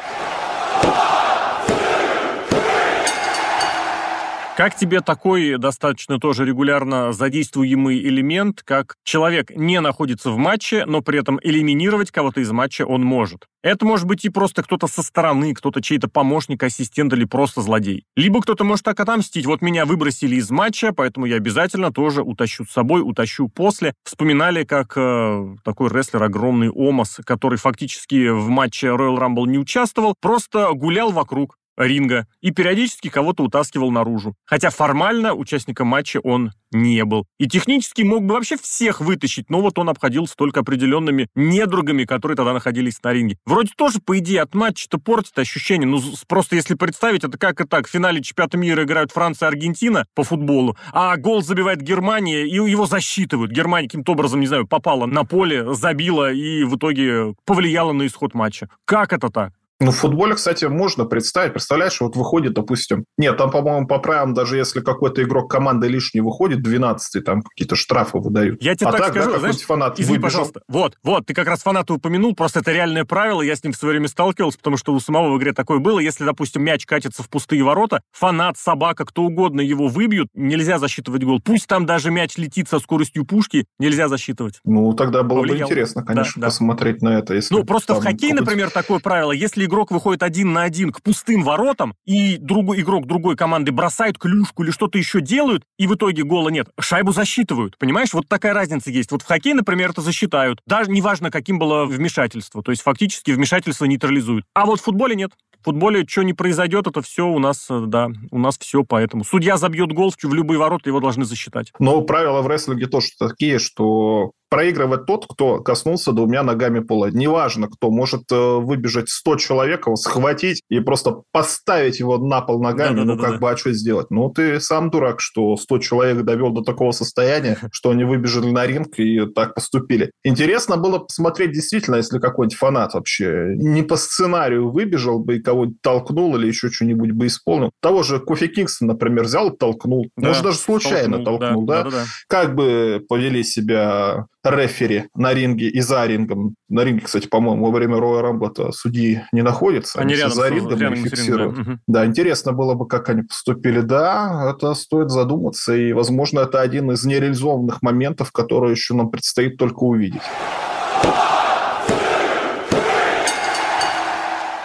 Как 4.58 4.74
тебе 4.74 5.02
такой 5.02 5.56
достаточно 5.56 6.18
тоже 6.18 6.44
регулярно 6.44 7.12
задействуемый 7.12 8.00
элемент, 8.00 8.64
как 8.64 8.96
человек 9.04 9.52
не 9.54 9.80
находится 9.80 10.32
в 10.32 10.36
матче, 10.36 10.84
но 10.84 11.00
при 11.00 11.20
этом 11.20 11.38
элиминировать 11.44 12.10
кого-то 12.10 12.40
из 12.40 12.50
матча 12.50 12.84
он 12.84 13.04
может? 13.04 13.46
Это 13.62 13.86
может 13.86 14.08
быть 14.08 14.24
и 14.24 14.30
просто 14.30 14.64
кто-то 14.64 14.88
со 14.88 15.04
стороны, 15.04 15.54
кто-то 15.54 15.80
чей-то 15.80 16.08
помощник, 16.08 16.60
ассистент 16.64 17.12
или 17.12 17.24
просто 17.24 17.62
злодей. 17.62 18.02
Либо 18.16 18.40
кто-то 18.40 18.64
может 18.64 18.84
так 18.84 18.98
отомстить. 18.98 19.46
Вот 19.46 19.62
меня 19.62 19.86
выбросили 19.86 20.34
из 20.34 20.50
матча, 20.50 20.92
поэтому 20.92 21.26
я 21.26 21.36
обязательно 21.36 21.92
тоже 21.92 22.22
утащу 22.22 22.64
с 22.64 22.72
собой, 22.72 23.00
утащу 23.00 23.46
после. 23.46 23.94
Вспоминали, 24.02 24.64
как 24.64 24.94
э, 24.96 25.54
такой 25.62 25.88
рестлер 25.88 26.24
огромный 26.24 26.68
Омас, 26.68 27.20
который 27.24 27.58
фактически 27.58 28.30
в 28.30 28.48
матче 28.48 28.88
Royal 28.88 29.18
Rumble 29.18 29.46
не 29.46 29.58
участвовал, 29.58 30.16
просто 30.20 30.72
гулял 30.72 31.12
вокруг 31.12 31.54
ринга 31.78 32.26
и 32.40 32.50
периодически 32.50 33.08
кого-то 33.08 33.44
утаскивал 33.44 33.90
наружу. 33.90 34.34
Хотя 34.44 34.70
формально 34.70 35.34
участником 35.34 35.88
матча 35.88 36.20
он 36.22 36.52
не 36.70 37.04
был. 37.04 37.26
И 37.38 37.48
технически 37.48 38.02
мог 38.02 38.24
бы 38.24 38.34
вообще 38.34 38.56
всех 38.56 39.00
вытащить, 39.00 39.48
но 39.48 39.60
вот 39.60 39.78
он 39.78 39.88
обходился 39.88 40.34
только 40.36 40.60
определенными 40.60 41.28
недругами, 41.34 42.04
которые 42.04 42.36
тогда 42.36 42.52
находились 42.52 43.02
на 43.02 43.12
ринге. 43.12 43.38
Вроде 43.46 43.72
тоже, 43.76 44.00
по 44.00 44.18
идее, 44.18 44.42
от 44.42 44.54
матча-то 44.54 44.98
портит 44.98 45.38
ощущение. 45.38 45.88
Ну, 45.88 46.02
просто 46.26 46.56
если 46.56 46.74
представить, 46.74 47.24
это 47.24 47.38
как 47.38 47.60
и 47.60 47.64
так. 47.66 47.86
В 47.86 47.90
финале 47.90 48.22
чемпионата 48.22 48.58
мира 48.58 48.84
играют 48.84 49.12
Франция 49.12 49.46
и 49.46 49.52
Аргентина 49.52 50.04
по 50.14 50.24
футболу, 50.24 50.76
а 50.92 51.16
гол 51.16 51.42
забивает 51.42 51.80
Германия, 51.80 52.46
и 52.46 52.54
его 52.70 52.86
засчитывают. 52.86 53.50
Германия 53.50 53.88
каким-то 53.88 54.12
образом, 54.12 54.40
не 54.40 54.46
знаю, 54.46 54.66
попала 54.66 55.06
на 55.06 55.24
поле, 55.24 55.74
забила 55.74 56.32
и 56.32 56.64
в 56.64 56.76
итоге 56.76 57.34
повлияла 57.44 57.92
на 57.92 58.06
исход 58.06 58.34
матча. 58.34 58.68
Как 58.84 59.12
это 59.12 59.30
так? 59.30 59.52
Ну, 59.80 59.92
в 59.92 59.96
футболе, 59.96 60.34
кстати, 60.34 60.64
можно 60.64 61.04
представить. 61.04 61.52
Представляешь, 61.52 62.00
вот 62.00 62.16
выходит, 62.16 62.52
допустим... 62.52 63.04
Нет, 63.16 63.36
там, 63.36 63.50
по-моему, 63.50 63.86
по 63.86 63.98
правилам, 63.98 64.34
даже 64.34 64.56
если 64.56 64.80
какой-то 64.80 65.22
игрок 65.22 65.48
команды 65.48 65.86
лишний 65.86 66.20
выходит, 66.20 66.62
12 66.62 67.24
там 67.24 67.42
какие-то 67.42 67.76
штрафы 67.76 68.18
выдают. 68.18 68.60
Я 68.60 68.74
тебе 68.74 68.88
а 68.88 68.92
так, 68.92 69.00
так 69.00 69.10
скажу, 69.12 69.32
да, 69.32 69.38
знаешь, 69.38 69.56
фанат 69.58 70.00
извини, 70.00 70.16
выбежал. 70.16 70.30
пожалуйста. 70.30 70.62
Вот, 70.68 70.96
вот, 71.04 71.26
ты 71.26 71.34
как 71.34 71.46
раз 71.46 71.62
фаната 71.62 71.94
упомянул, 71.94 72.34
просто 72.34 72.58
это 72.58 72.72
реальное 72.72 73.04
правило, 73.04 73.40
я 73.40 73.54
с 73.54 73.62
ним 73.62 73.72
в 73.72 73.76
свое 73.76 73.92
время 73.92 74.08
сталкивался, 74.08 74.58
потому 74.58 74.76
что 74.76 74.92
у 74.92 75.00
самого 75.00 75.32
в 75.32 75.38
игре 75.38 75.52
такое 75.52 75.78
было. 75.78 76.00
Если, 76.00 76.24
допустим, 76.24 76.64
мяч 76.64 76.84
катится 76.84 77.22
в 77.22 77.28
пустые 77.28 77.62
ворота, 77.62 78.00
фанат, 78.10 78.58
собака, 78.58 79.04
кто 79.04 79.22
угодно 79.22 79.60
его 79.60 79.86
выбьют, 79.86 80.28
нельзя 80.34 80.78
засчитывать 80.80 81.22
гол. 81.22 81.40
Пусть 81.40 81.68
там 81.68 81.86
даже 81.86 82.10
мяч 82.10 82.36
летит 82.36 82.68
со 82.68 82.80
скоростью 82.80 83.24
пушки, 83.24 83.66
нельзя 83.78 84.08
засчитывать. 84.08 84.58
Ну, 84.64 84.92
тогда 84.94 85.22
было 85.22 85.38
Повлиял. 85.38 85.68
бы 85.68 85.72
интересно, 85.72 86.04
конечно, 86.04 86.40
да, 86.40 86.48
посмотреть 86.48 86.98
да. 86.98 87.10
на 87.10 87.18
это. 87.18 87.34
Если 87.34 87.54
ну, 87.54 87.62
просто 87.62 87.94
в 87.94 88.02
хоккей, 88.02 88.32
например, 88.32 88.70
такое 88.70 88.98
правило. 88.98 89.30
Если 89.30 89.67
игрок 89.68 89.92
выходит 89.92 90.24
один 90.24 90.52
на 90.52 90.64
один 90.64 90.90
к 90.92 91.00
пустым 91.00 91.44
воротам, 91.44 91.94
и 92.04 92.36
другой 92.38 92.80
игрок 92.80 93.06
другой 93.06 93.36
команды 93.36 93.70
бросает 93.70 94.18
клюшку 94.18 94.64
или 94.64 94.72
что-то 94.72 94.98
еще 94.98 95.20
делают, 95.20 95.62
и 95.78 95.86
в 95.86 95.94
итоге 95.94 96.24
гола 96.24 96.48
нет, 96.48 96.68
шайбу 96.80 97.12
засчитывают. 97.12 97.78
Понимаешь, 97.78 98.12
вот 98.12 98.28
такая 98.28 98.52
разница 98.52 98.90
есть. 98.90 99.12
Вот 99.12 99.22
в 99.22 99.26
хоккее, 99.26 99.54
например, 99.54 99.90
это 99.90 100.00
засчитают. 100.00 100.60
Даже 100.66 100.90
неважно, 100.90 101.30
каким 101.30 101.58
было 101.58 101.84
вмешательство. 101.84 102.62
То 102.62 102.72
есть 102.72 102.82
фактически 102.82 103.30
вмешательство 103.30 103.84
нейтрализуют. 103.84 104.44
А 104.54 104.66
вот 104.66 104.80
в 104.80 104.84
футболе 104.84 105.14
нет. 105.14 105.32
В 105.60 105.64
футболе 105.64 106.06
что 106.06 106.22
не 106.22 106.34
произойдет, 106.34 106.86
это 106.86 107.02
все 107.02 107.26
у 107.26 107.38
нас, 107.38 107.66
э, 107.68 107.84
да, 107.86 108.08
у 108.30 108.38
нас 108.38 108.56
все 108.58 108.84
поэтому. 108.84 109.24
Судья 109.24 109.56
забьет 109.56 109.92
гол 109.92 110.12
в 110.16 110.34
любые 110.34 110.58
ворота, 110.58 110.88
его 110.88 111.00
должны 111.00 111.24
засчитать. 111.24 111.72
Но 111.78 112.00
правила 112.02 112.42
в 112.42 112.46
рестлинге 112.46 112.86
тоже 112.86 113.08
такие, 113.18 113.58
что 113.58 114.32
проигрывает 114.48 115.06
тот, 115.06 115.26
кто 115.28 115.60
коснулся 115.60 116.12
двумя 116.12 116.42
ногами 116.42 116.80
пола. 116.80 117.10
Неважно, 117.10 117.68
кто 117.68 117.90
может 117.90 118.22
э, 118.30 118.36
выбежать 118.36 119.08
100 119.08 119.36
человек, 119.36 119.86
схватить 119.96 120.62
и 120.68 120.80
просто 120.80 121.22
поставить 121.32 122.00
его 122.00 122.18
на 122.18 122.40
пол 122.40 122.62
ногами, 122.62 122.96
да, 122.96 123.02
да, 123.02 123.04
ну, 123.04 123.16
да, 123.16 123.22
как 123.22 123.32
да, 123.32 123.38
бы, 123.38 123.50
а 123.50 123.56
что 123.56 123.72
сделать? 123.72 124.10
Ну, 124.10 124.30
ты 124.30 124.60
сам 124.60 124.90
дурак, 124.90 125.20
что 125.20 125.56
100 125.56 125.78
человек 125.78 126.24
довел 126.24 126.50
до 126.50 126.62
такого 126.62 126.92
состояния, 126.92 127.58
что 127.72 127.90
они 127.90 128.04
выбежали 128.04 128.50
на 128.50 128.66
ринг 128.66 128.98
и 128.98 129.26
так 129.26 129.54
поступили. 129.54 130.10
Интересно 130.24 130.76
было 130.76 130.98
посмотреть 130.98 131.52
действительно, 131.52 131.96
если 131.96 132.18
какой-нибудь 132.18 132.58
фанат 132.58 132.94
вообще 132.94 133.54
не 133.56 133.82
по 133.82 133.96
сценарию 133.96 134.70
выбежал 134.70 135.18
бы 135.18 135.36
и 135.36 135.42
кого-нибудь 135.42 135.80
толкнул 135.82 136.36
или 136.36 136.46
еще 136.46 136.70
что-нибудь 136.70 137.12
бы 137.12 137.26
исполнил. 137.26 137.70
Того 137.80 138.02
же 138.02 138.20
Кофи 138.20 138.46
Кингстон, 138.46 138.88
например, 138.88 139.24
взял 139.24 139.50
толкнул. 139.50 140.08
Да, 140.16 140.28
Может, 140.28 140.42
даже 140.42 140.58
случайно 140.58 141.24
толкнул, 141.24 141.38
толкнул 141.38 141.66
да, 141.66 141.84
да? 141.84 141.90
Да, 141.90 141.96
да? 141.96 142.04
Как 142.28 142.54
бы 142.54 143.04
повели 143.08 143.42
себя 143.42 144.26
рефери 144.50 145.04
на 145.14 145.34
ринге 145.34 145.68
и 145.68 145.80
за 145.80 146.06
рингом. 146.06 146.54
На 146.68 146.84
ринге, 146.84 147.04
кстати, 147.04 147.26
по-моему, 147.26 147.66
во 147.66 147.70
время 147.70 147.98
Роя 147.98 148.22
Рамбла 148.22 148.52
судьи 148.72 149.22
не 149.32 149.42
находятся. 149.42 150.00
Они, 150.00 150.14
они 150.14 150.22
рядом 150.22 150.36
за 150.36 150.48
рингом 150.48 150.80
рядом 150.80 150.96
фиксируют. 150.96 151.56
Рингом, 151.56 151.80
да. 151.86 152.00
да, 152.00 152.06
интересно 152.06 152.52
было 152.52 152.74
бы, 152.74 152.86
как 152.86 153.08
они 153.08 153.22
поступили. 153.22 153.80
Да, 153.80 154.54
это 154.54 154.74
стоит 154.74 155.10
задуматься, 155.10 155.74
и, 155.74 155.92
возможно, 155.92 156.40
это 156.40 156.60
один 156.60 156.90
из 156.92 157.04
нереализованных 157.04 157.82
моментов, 157.82 158.32
которые 158.32 158.72
еще 158.72 158.94
нам 158.94 159.10
предстоит 159.10 159.56
только 159.56 159.84
увидеть. 159.84 160.22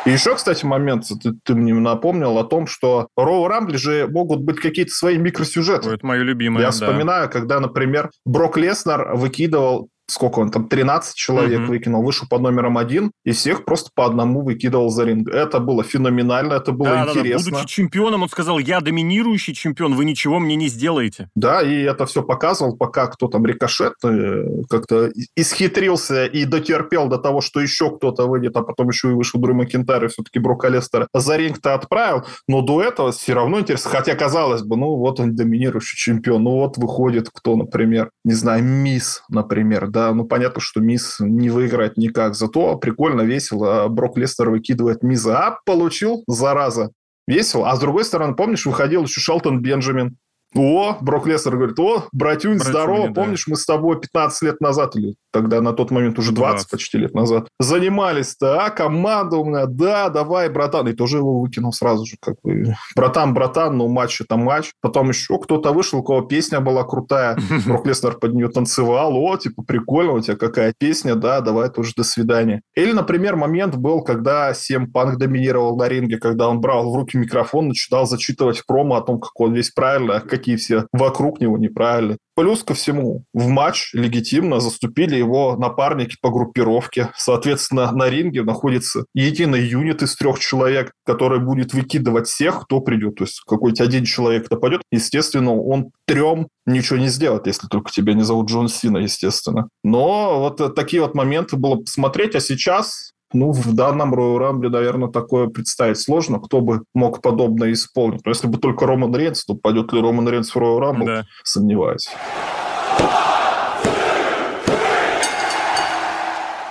И 0.06 0.12
еще, 0.12 0.36
кстати, 0.36 0.66
момент, 0.66 1.06
ты, 1.22 1.32
ты 1.44 1.56
мне 1.56 1.74
напомнил 1.74 2.38
о 2.38 2.44
том, 2.44 2.68
что 2.68 3.08
Роу 3.16 3.48
Рамбли 3.48 3.78
же 3.78 4.08
могут 4.08 4.42
быть 4.42 4.60
какие-то 4.60 4.92
свои 4.92 5.18
микросюжеты. 5.18 5.89
это 5.89 6.06
мое 6.06 6.22
любимое, 6.24 6.62
Я 6.62 6.68
да. 6.68 6.72
вспоминаю, 6.72 7.30
когда, 7.30 7.60
например, 7.60 8.12
Брок 8.26 8.58
Леснер 8.58 9.16
выкидывал 9.16 9.89
сколько 10.13 10.39
он 10.39 10.52
там, 10.52 10.67
13 10.67 11.15
человек 11.15 11.62
угу. 11.62 11.69
выкинул, 11.69 12.04
вышел 12.04 12.28
под 12.30 12.41
номером 12.41 12.78
один, 12.78 13.12
и 13.26 13.32
всех 13.32 13.65
просто 13.65 13.89
по 13.93 14.06
одному 14.06 14.43
выкидывал 14.43 14.89
за 14.89 15.06
ринг. 15.06 15.30
Это 15.30 15.60
было 15.60 15.84
феноменально, 15.84 16.54
это 16.54 16.71
было 16.71 16.89
да, 16.89 17.10
интересно. 17.10 17.45
Да, 17.45 17.52
да. 17.52 17.58
Будучи 17.58 17.76
чемпионом, 17.76 18.23
он 18.23 18.30
сказал, 18.30 18.60
я 18.60 18.82
доминирующий 18.82 19.54
чемпион, 19.54 19.95
вы 19.95 20.06
ничего 20.06 20.39
мне 20.39 20.56
не 20.56 20.67
сделаете. 20.67 21.30
Да, 21.36 21.62
и 21.62 21.82
это 21.82 22.06
все 22.06 22.23
показывал, 22.23 22.78
пока 22.78 23.08
кто 23.08 23.28
там 23.28 23.45
рикошет 23.45 23.93
э, 24.04 24.45
как-то 24.69 25.12
исхитрился 25.36 26.26
и 26.26 26.45
дотерпел 26.45 27.08
до 27.08 27.17
того, 27.17 27.41
что 27.41 27.60
еще 27.60 27.95
кто-то 27.95 28.28
выйдет, 28.28 28.56
а 28.56 28.62
потом 28.62 28.89
еще 28.89 29.10
и 29.10 29.13
вышел 29.13 29.39
Дрю 29.39 29.56
Макинтайр, 29.56 30.06
и 30.06 30.08
все-таки 30.08 30.39
Брок 30.39 30.65
Лестера 30.69 31.08
за 31.13 31.38
ринг-то 31.38 31.73
отправил, 31.73 32.23
но 32.47 32.62
до 32.62 32.82
этого 32.82 33.12
все 33.12 33.34
равно 33.34 33.60
интересно. 33.60 33.91
Хотя, 33.91 34.15
казалось 34.15 34.62
бы, 34.62 34.78
ну 34.78 34.95
вот 34.95 35.19
он 35.19 35.36
доминирующий 35.36 35.97
чемпион, 35.97 36.43
ну 36.43 36.52
вот 36.52 36.78
выходит 36.78 37.30
кто, 37.34 37.56
например, 37.56 38.12
не 38.23 38.34
знаю, 38.34 38.63
Мисс, 38.63 39.23
например, 39.30 39.88
да, 39.88 40.03
ну, 40.12 40.26
понятно, 40.26 40.60
что 40.62 40.82
Мисс 40.82 41.18
не 41.20 41.50
выиграет 41.50 41.98
никак. 41.98 42.36
Зато 42.36 42.76
прикольно, 42.78 43.22
весело. 43.22 43.88
Брок 43.88 44.18
Лестер 44.18 44.50
выкидывает 44.50 45.04
Миза. 45.04 45.38
А, 45.38 45.60
получил, 45.66 46.24
зараза. 46.28 46.92
Весело. 47.28 47.70
А 47.70 47.76
с 47.76 47.80
другой 47.80 48.04
стороны, 48.04 48.36
помнишь, 48.36 48.66
выходил 48.66 49.04
еще 49.04 49.22
Шелтон 49.22 49.62
Бенджамин 49.62 50.18
О, 50.56 50.98
Брок 51.02 51.28
Леснер 51.28 51.56
говорит, 51.56 51.80
о, 51.80 52.06
братюнь, 52.12 52.58
Братюни, 52.58 52.58
здорово, 52.58 53.08
да. 53.08 53.13
помнишь, 53.13 53.48
мы 53.48 53.56
с 53.56 53.66
тобой 53.66 54.00
15 54.00 54.42
лет 54.44 54.62
назад, 54.62 54.96
или 54.96 55.16
тогда 55.32 55.62
на 55.62 55.74
тот 55.74 55.92
момент 55.92 56.20
уже 56.20 56.32
20, 56.32 56.54
20. 56.54 56.72
почти 56.72 56.98
лет 56.98 57.13
назад, 57.13 57.48
занимались-то, 57.60 58.66
а, 58.66 58.70
команда 58.70 59.38
у 59.38 59.46
меня, 59.46 59.66
да, 59.66 60.10
давай, 60.10 60.50
братан, 60.50 60.88
и 60.88 60.94
тоже 60.94 61.18
его 61.18 61.39
выкинул 61.39 61.74
сразу 61.74 62.06
же, 62.06 62.18
как 62.22 62.36
бы, 62.44 62.76
братан, 62.96 63.34
братан, 63.34 63.78
ну, 63.78 63.88
матч 63.88 64.22
это 64.22 64.38
матч. 64.38 64.72
Потом 64.82 65.10
еще 65.10 65.39
кто-то 65.39 65.72
вышел, 65.74 66.00
у 66.00 66.04
кого 66.04 66.22
песня 66.22 66.60
была 66.60 66.84
крутая, 66.84 67.38
Брок 67.66 67.88
Леснер 67.88 68.18
под 68.20 68.34
нее 68.34 68.50
танцевал, 68.50 69.16
о, 69.16 69.38
типа, 69.38 69.63
прикольно, 69.63 70.13
у 70.13 70.20
тебя 70.20 70.36
какая 70.36 70.74
песня, 70.78 71.16
да, 71.16 71.42
давай 71.42 71.70
тоже 71.70 71.94
до 71.96 72.04
свидания. 72.04 72.62
Или, 72.76 72.92
например, 72.92 73.36
момент 73.36 73.76
был, 73.76 74.04
когда 74.04 74.54
Сем 74.54 74.92
Панк 74.92 75.18
доминировал 75.18 75.78
на 75.78 75.88
ринге, 75.88 76.18
когда 76.18 76.48
он 76.50 76.62
брал 76.62 76.92
в 76.92 76.96
руки 76.96 77.18
микрофон, 77.18 77.70
начинал 77.70 78.06
зачитывать 78.06 78.63
промо 78.66 78.98
о 78.98 79.02
том, 79.02 79.20
как 79.20 79.39
он 79.39 79.54
весь 79.54 79.72
правильно, 79.72 80.16
а 80.16 80.20
какие 80.44 80.58
все 80.58 80.88
вокруг 80.92 81.40
него 81.40 81.58
неправильно. 81.58 82.18
Плюс 82.36 82.64
ко 82.64 82.74
всему, 82.74 83.24
в 83.34 83.48
матч 83.48 83.94
легитимно 83.94 84.60
заступили 84.60 85.16
его 85.16 85.56
напарники 85.56 86.18
по 86.20 86.32
группировке. 86.32 87.12
Соответственно, 87.16 87.92
на 87.92 88.10
ринге 88.10 88.44
находится 88.44 89.06
единый 89.14 89.62
юнит 89.62 90.02
из 90.02 90.16
трех 90.16 90.40
человек, 90.40 90.92
который 91.06 91.40
будет 91.40 91.74
выкидывать 91.74 92.28
всех, 92.28 92.64
кто 92.64 92.82
придет. 92.82 93.16
То 93.16 93.24
есть 93.24 93.40
какой-нибудь 93.48 93.82
один 93.82 94.04
человек 94.04 94.50
нападет. 94.50 94.82
Естественно, 94.92 95.54
он 95.54 95.92
трем 96.06 96.48
ничего 96.66 96.98
не 97.00 97.08
сделает, 97.08 97.48
если 97.48 97.68
только 97.68 97.92
тебя 97.92 98.14
не 98.14 98.24
зовут 98.24 98.50
Джон 98.50 98.68
Сина, 98.68 98.98
естественно. 98.98 99.70
Но 99.84 100.40
вот 100.40 100.76
такие 100.76 101.02
вот 101.02 101.14
моменты 101.16 101.56
было 101.56 101.76
посмотреть. 101.76 102.36
А 102.36 102.40
сейчас 102.40 103.12
ну, 103.34 103.52
в 103.52 103.74
данном 103.74 104.13
Royal 104.13 104.39
Rumble, 104.39 104.69
наверное, 104.69 105.10
такое 105.10 105.48
представить 105.48 106.00
сложно, 106.00 106.39
кто 106.39 106.62
бы 106.62 106.84
мог 106.93 107.22
подобное 107.22 107.72
исполнить. 107.72 108.22
Но 108.26 108.32
если 108.32 108.48
бы 108.48 108.58
только 108.58 108.86
Роман 108.86 109.15
Рейнс, 109.15 109.43
то 109.46 109.56
пойдет 109.56 109.91
ли 109.91 110.02
Роман 110.02 110.30
Рейнс 110.30 110.54
в 110.54 110.58
Royal 110.58 110.80
Rumble, 110.80 111.06
да. 111.06 111.26
сомневаюсь. 111.43 112.10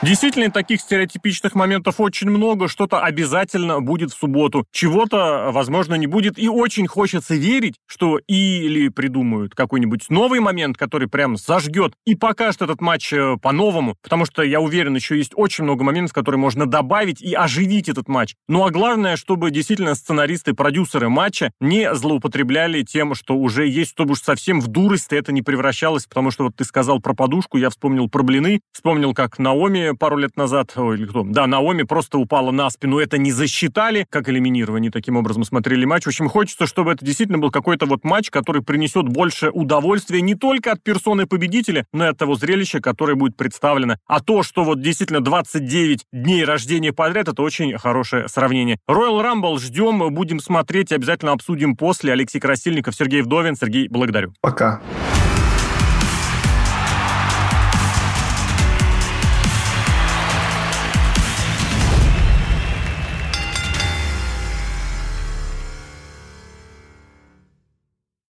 Действительно, 0.02 0.50
таких 0.50 0.80
стереотипичных 0.80 1.54
моментов 1.54 2.00
очень 2.00 2.28
много. 2.28 2.66
Что-то 2.66 3.02
обязательно 3.02 3.80
будет 3.80 4.10
в 4.10 4.18
субботу. 4.18 4.66
Чего-то, 4.72 5.50
возможно, 5.52 5.94
не 5.94 6.08
будет. 6.08 6.40
И 6.40 6.48
очень 6.48 6.88
хочется 6.88 7.36
верить, 7.36 7.76
что 7.86 8.18
или 8.26 8.88
придумают 8.88 9.54
какой-нибудь 9.54 10.10
новый 10.10 10.40
момент, 10.40 10.76
который 10.76 11.06
прям 11.06 11.36
зажгет 11.36 11.92
и 12.04 12.16
покажет 12.16 12.62
этот 12.62 12.80
матч 12.80 13.12
э, 13.12 13.36
по-новому. 13.40 13.94
Потому 14.02 14.24
что, 14.26 14.42
я 14.42 14.60
уверен, 14.60 14.96
еще 14.96 15.16
есть 15.16 15.34
очень 15.36 15.62
много 15.62 15.84
моментов, 15.84 16.14
которые 16.14 16.40
можно 16.40 16.66
добавить 16.66 17.22
и 17.22 17.34
оживить 17.34 17.88
этот 17.88 18.08
матч. 18.08 18.34
Ну 18.48 18.64
а 18.64 18.70
главное, 18.70 19.16
чтобы 19.16 19.52
действительно 19.52 19.94
сценаристы, 19.94 20.52
продюсеры 20.52 21.10
матча 21.10 21.52
не 21.60 21.94
злоупотребляли 21.94 22.82
тем, 22.82 23.14
что 23.14 23.36
уже 23.36 23.68
есть, 23.68 23.92
чтобы 23.92 24.14
уж 24.14 24.22
совсем 24.22 24.60
в 24.60 24.66
дурость 24.66 25.12
это 25.12 25.30
не 25.30 25.42
превращалось. 25.42 26.06
Потому 26.06 26.32
что 26.32 26.42
вот 26.42 26.56
ты 26.56 26.64
сказал 26.64 26.98
про 26.98 27.14
подушку, 27.14 27.56
я 27.56 27.70
вспомнил 27.70 28.08
про 28.08 28.24
блины, 28.24 28.62
вспомнил, 28.72 29.14
как 29.14 29.38
Пару 29.98 30.16
лет 30.16 30.36
назад, 30.36 30.72
или 30.76 31.06
кто, 31.06 31.22
да, 31.24 31.46
Наоми 31.46 31.82
просто 31.82 32.18
упала 32.18 32.50
на 32.50 32.70
спину, 32.70 32.98
это 32.98 33.18
не 33.18 33.32
засчитали, 33.32 34.06
как 34.10 34.28
элиминирование, 34.28 34.90
таким 34.90 35.16
образом 35.16 35.44
смотрели 35.44 35.84
матч. 35.84 36.04
В 36.04 36.08
общем, 36.08 36.28
хочется, 36.28 36.66
чтобы 36.66 36.92
это 36.92 37.04
действительно 37.04 37.38
был 37.38 37.50
какой-то 37.50 37.86
вот 37.86 38.04
матч, 38.04 38.30
который 38.30 38.62
принесет 38.62 39.08
больше 39.08 39.50
удовольствия 39.50 40.20
не 40.20 40.34
только 40.34 40.72
от 40.72 40.82
персоны 40.82 41.26
победителя, 41.26 41.86
но 41.92 42.06
и 42.06 42.08
от 42.08 42.18
того 42.18 42.34
зрелища, 42.34 42.80
которое 42.80 43.14
будет 43.14 43.36
представлено. 43.36 43.96
А 44.06 44.20
то, 44.20 44.42
что 44.42 44.64
вот 44.64 44.80
действительно 44.80 45.20
29 45.20 46.04
дней 46.12 46.44
рождения 46.44 46.92
подряд, 46.92 47.28
это 47.28 47.42
очень 47.42 47.76
хорошее 47.78 48.28
сравнение. 48.28 48.78
Royal 48.88 49.22
Rumble 49.22 49.58
ждем, 49.58 50.12
будем 50.14 50.40
смотреть, 50.40 50.92
обязательно 50.92 51.32
обсудим 51.32 51.76
после. 51.76 52.12
Алексей 52.12 52.40
Красильников, 52.40 52.94
Сергей 52.94 53.22
Вдовин. 53.22 53.56
Сергей, 53.56 53.88
благодарю. 53.88 54.32
Пока. 54.40 54.80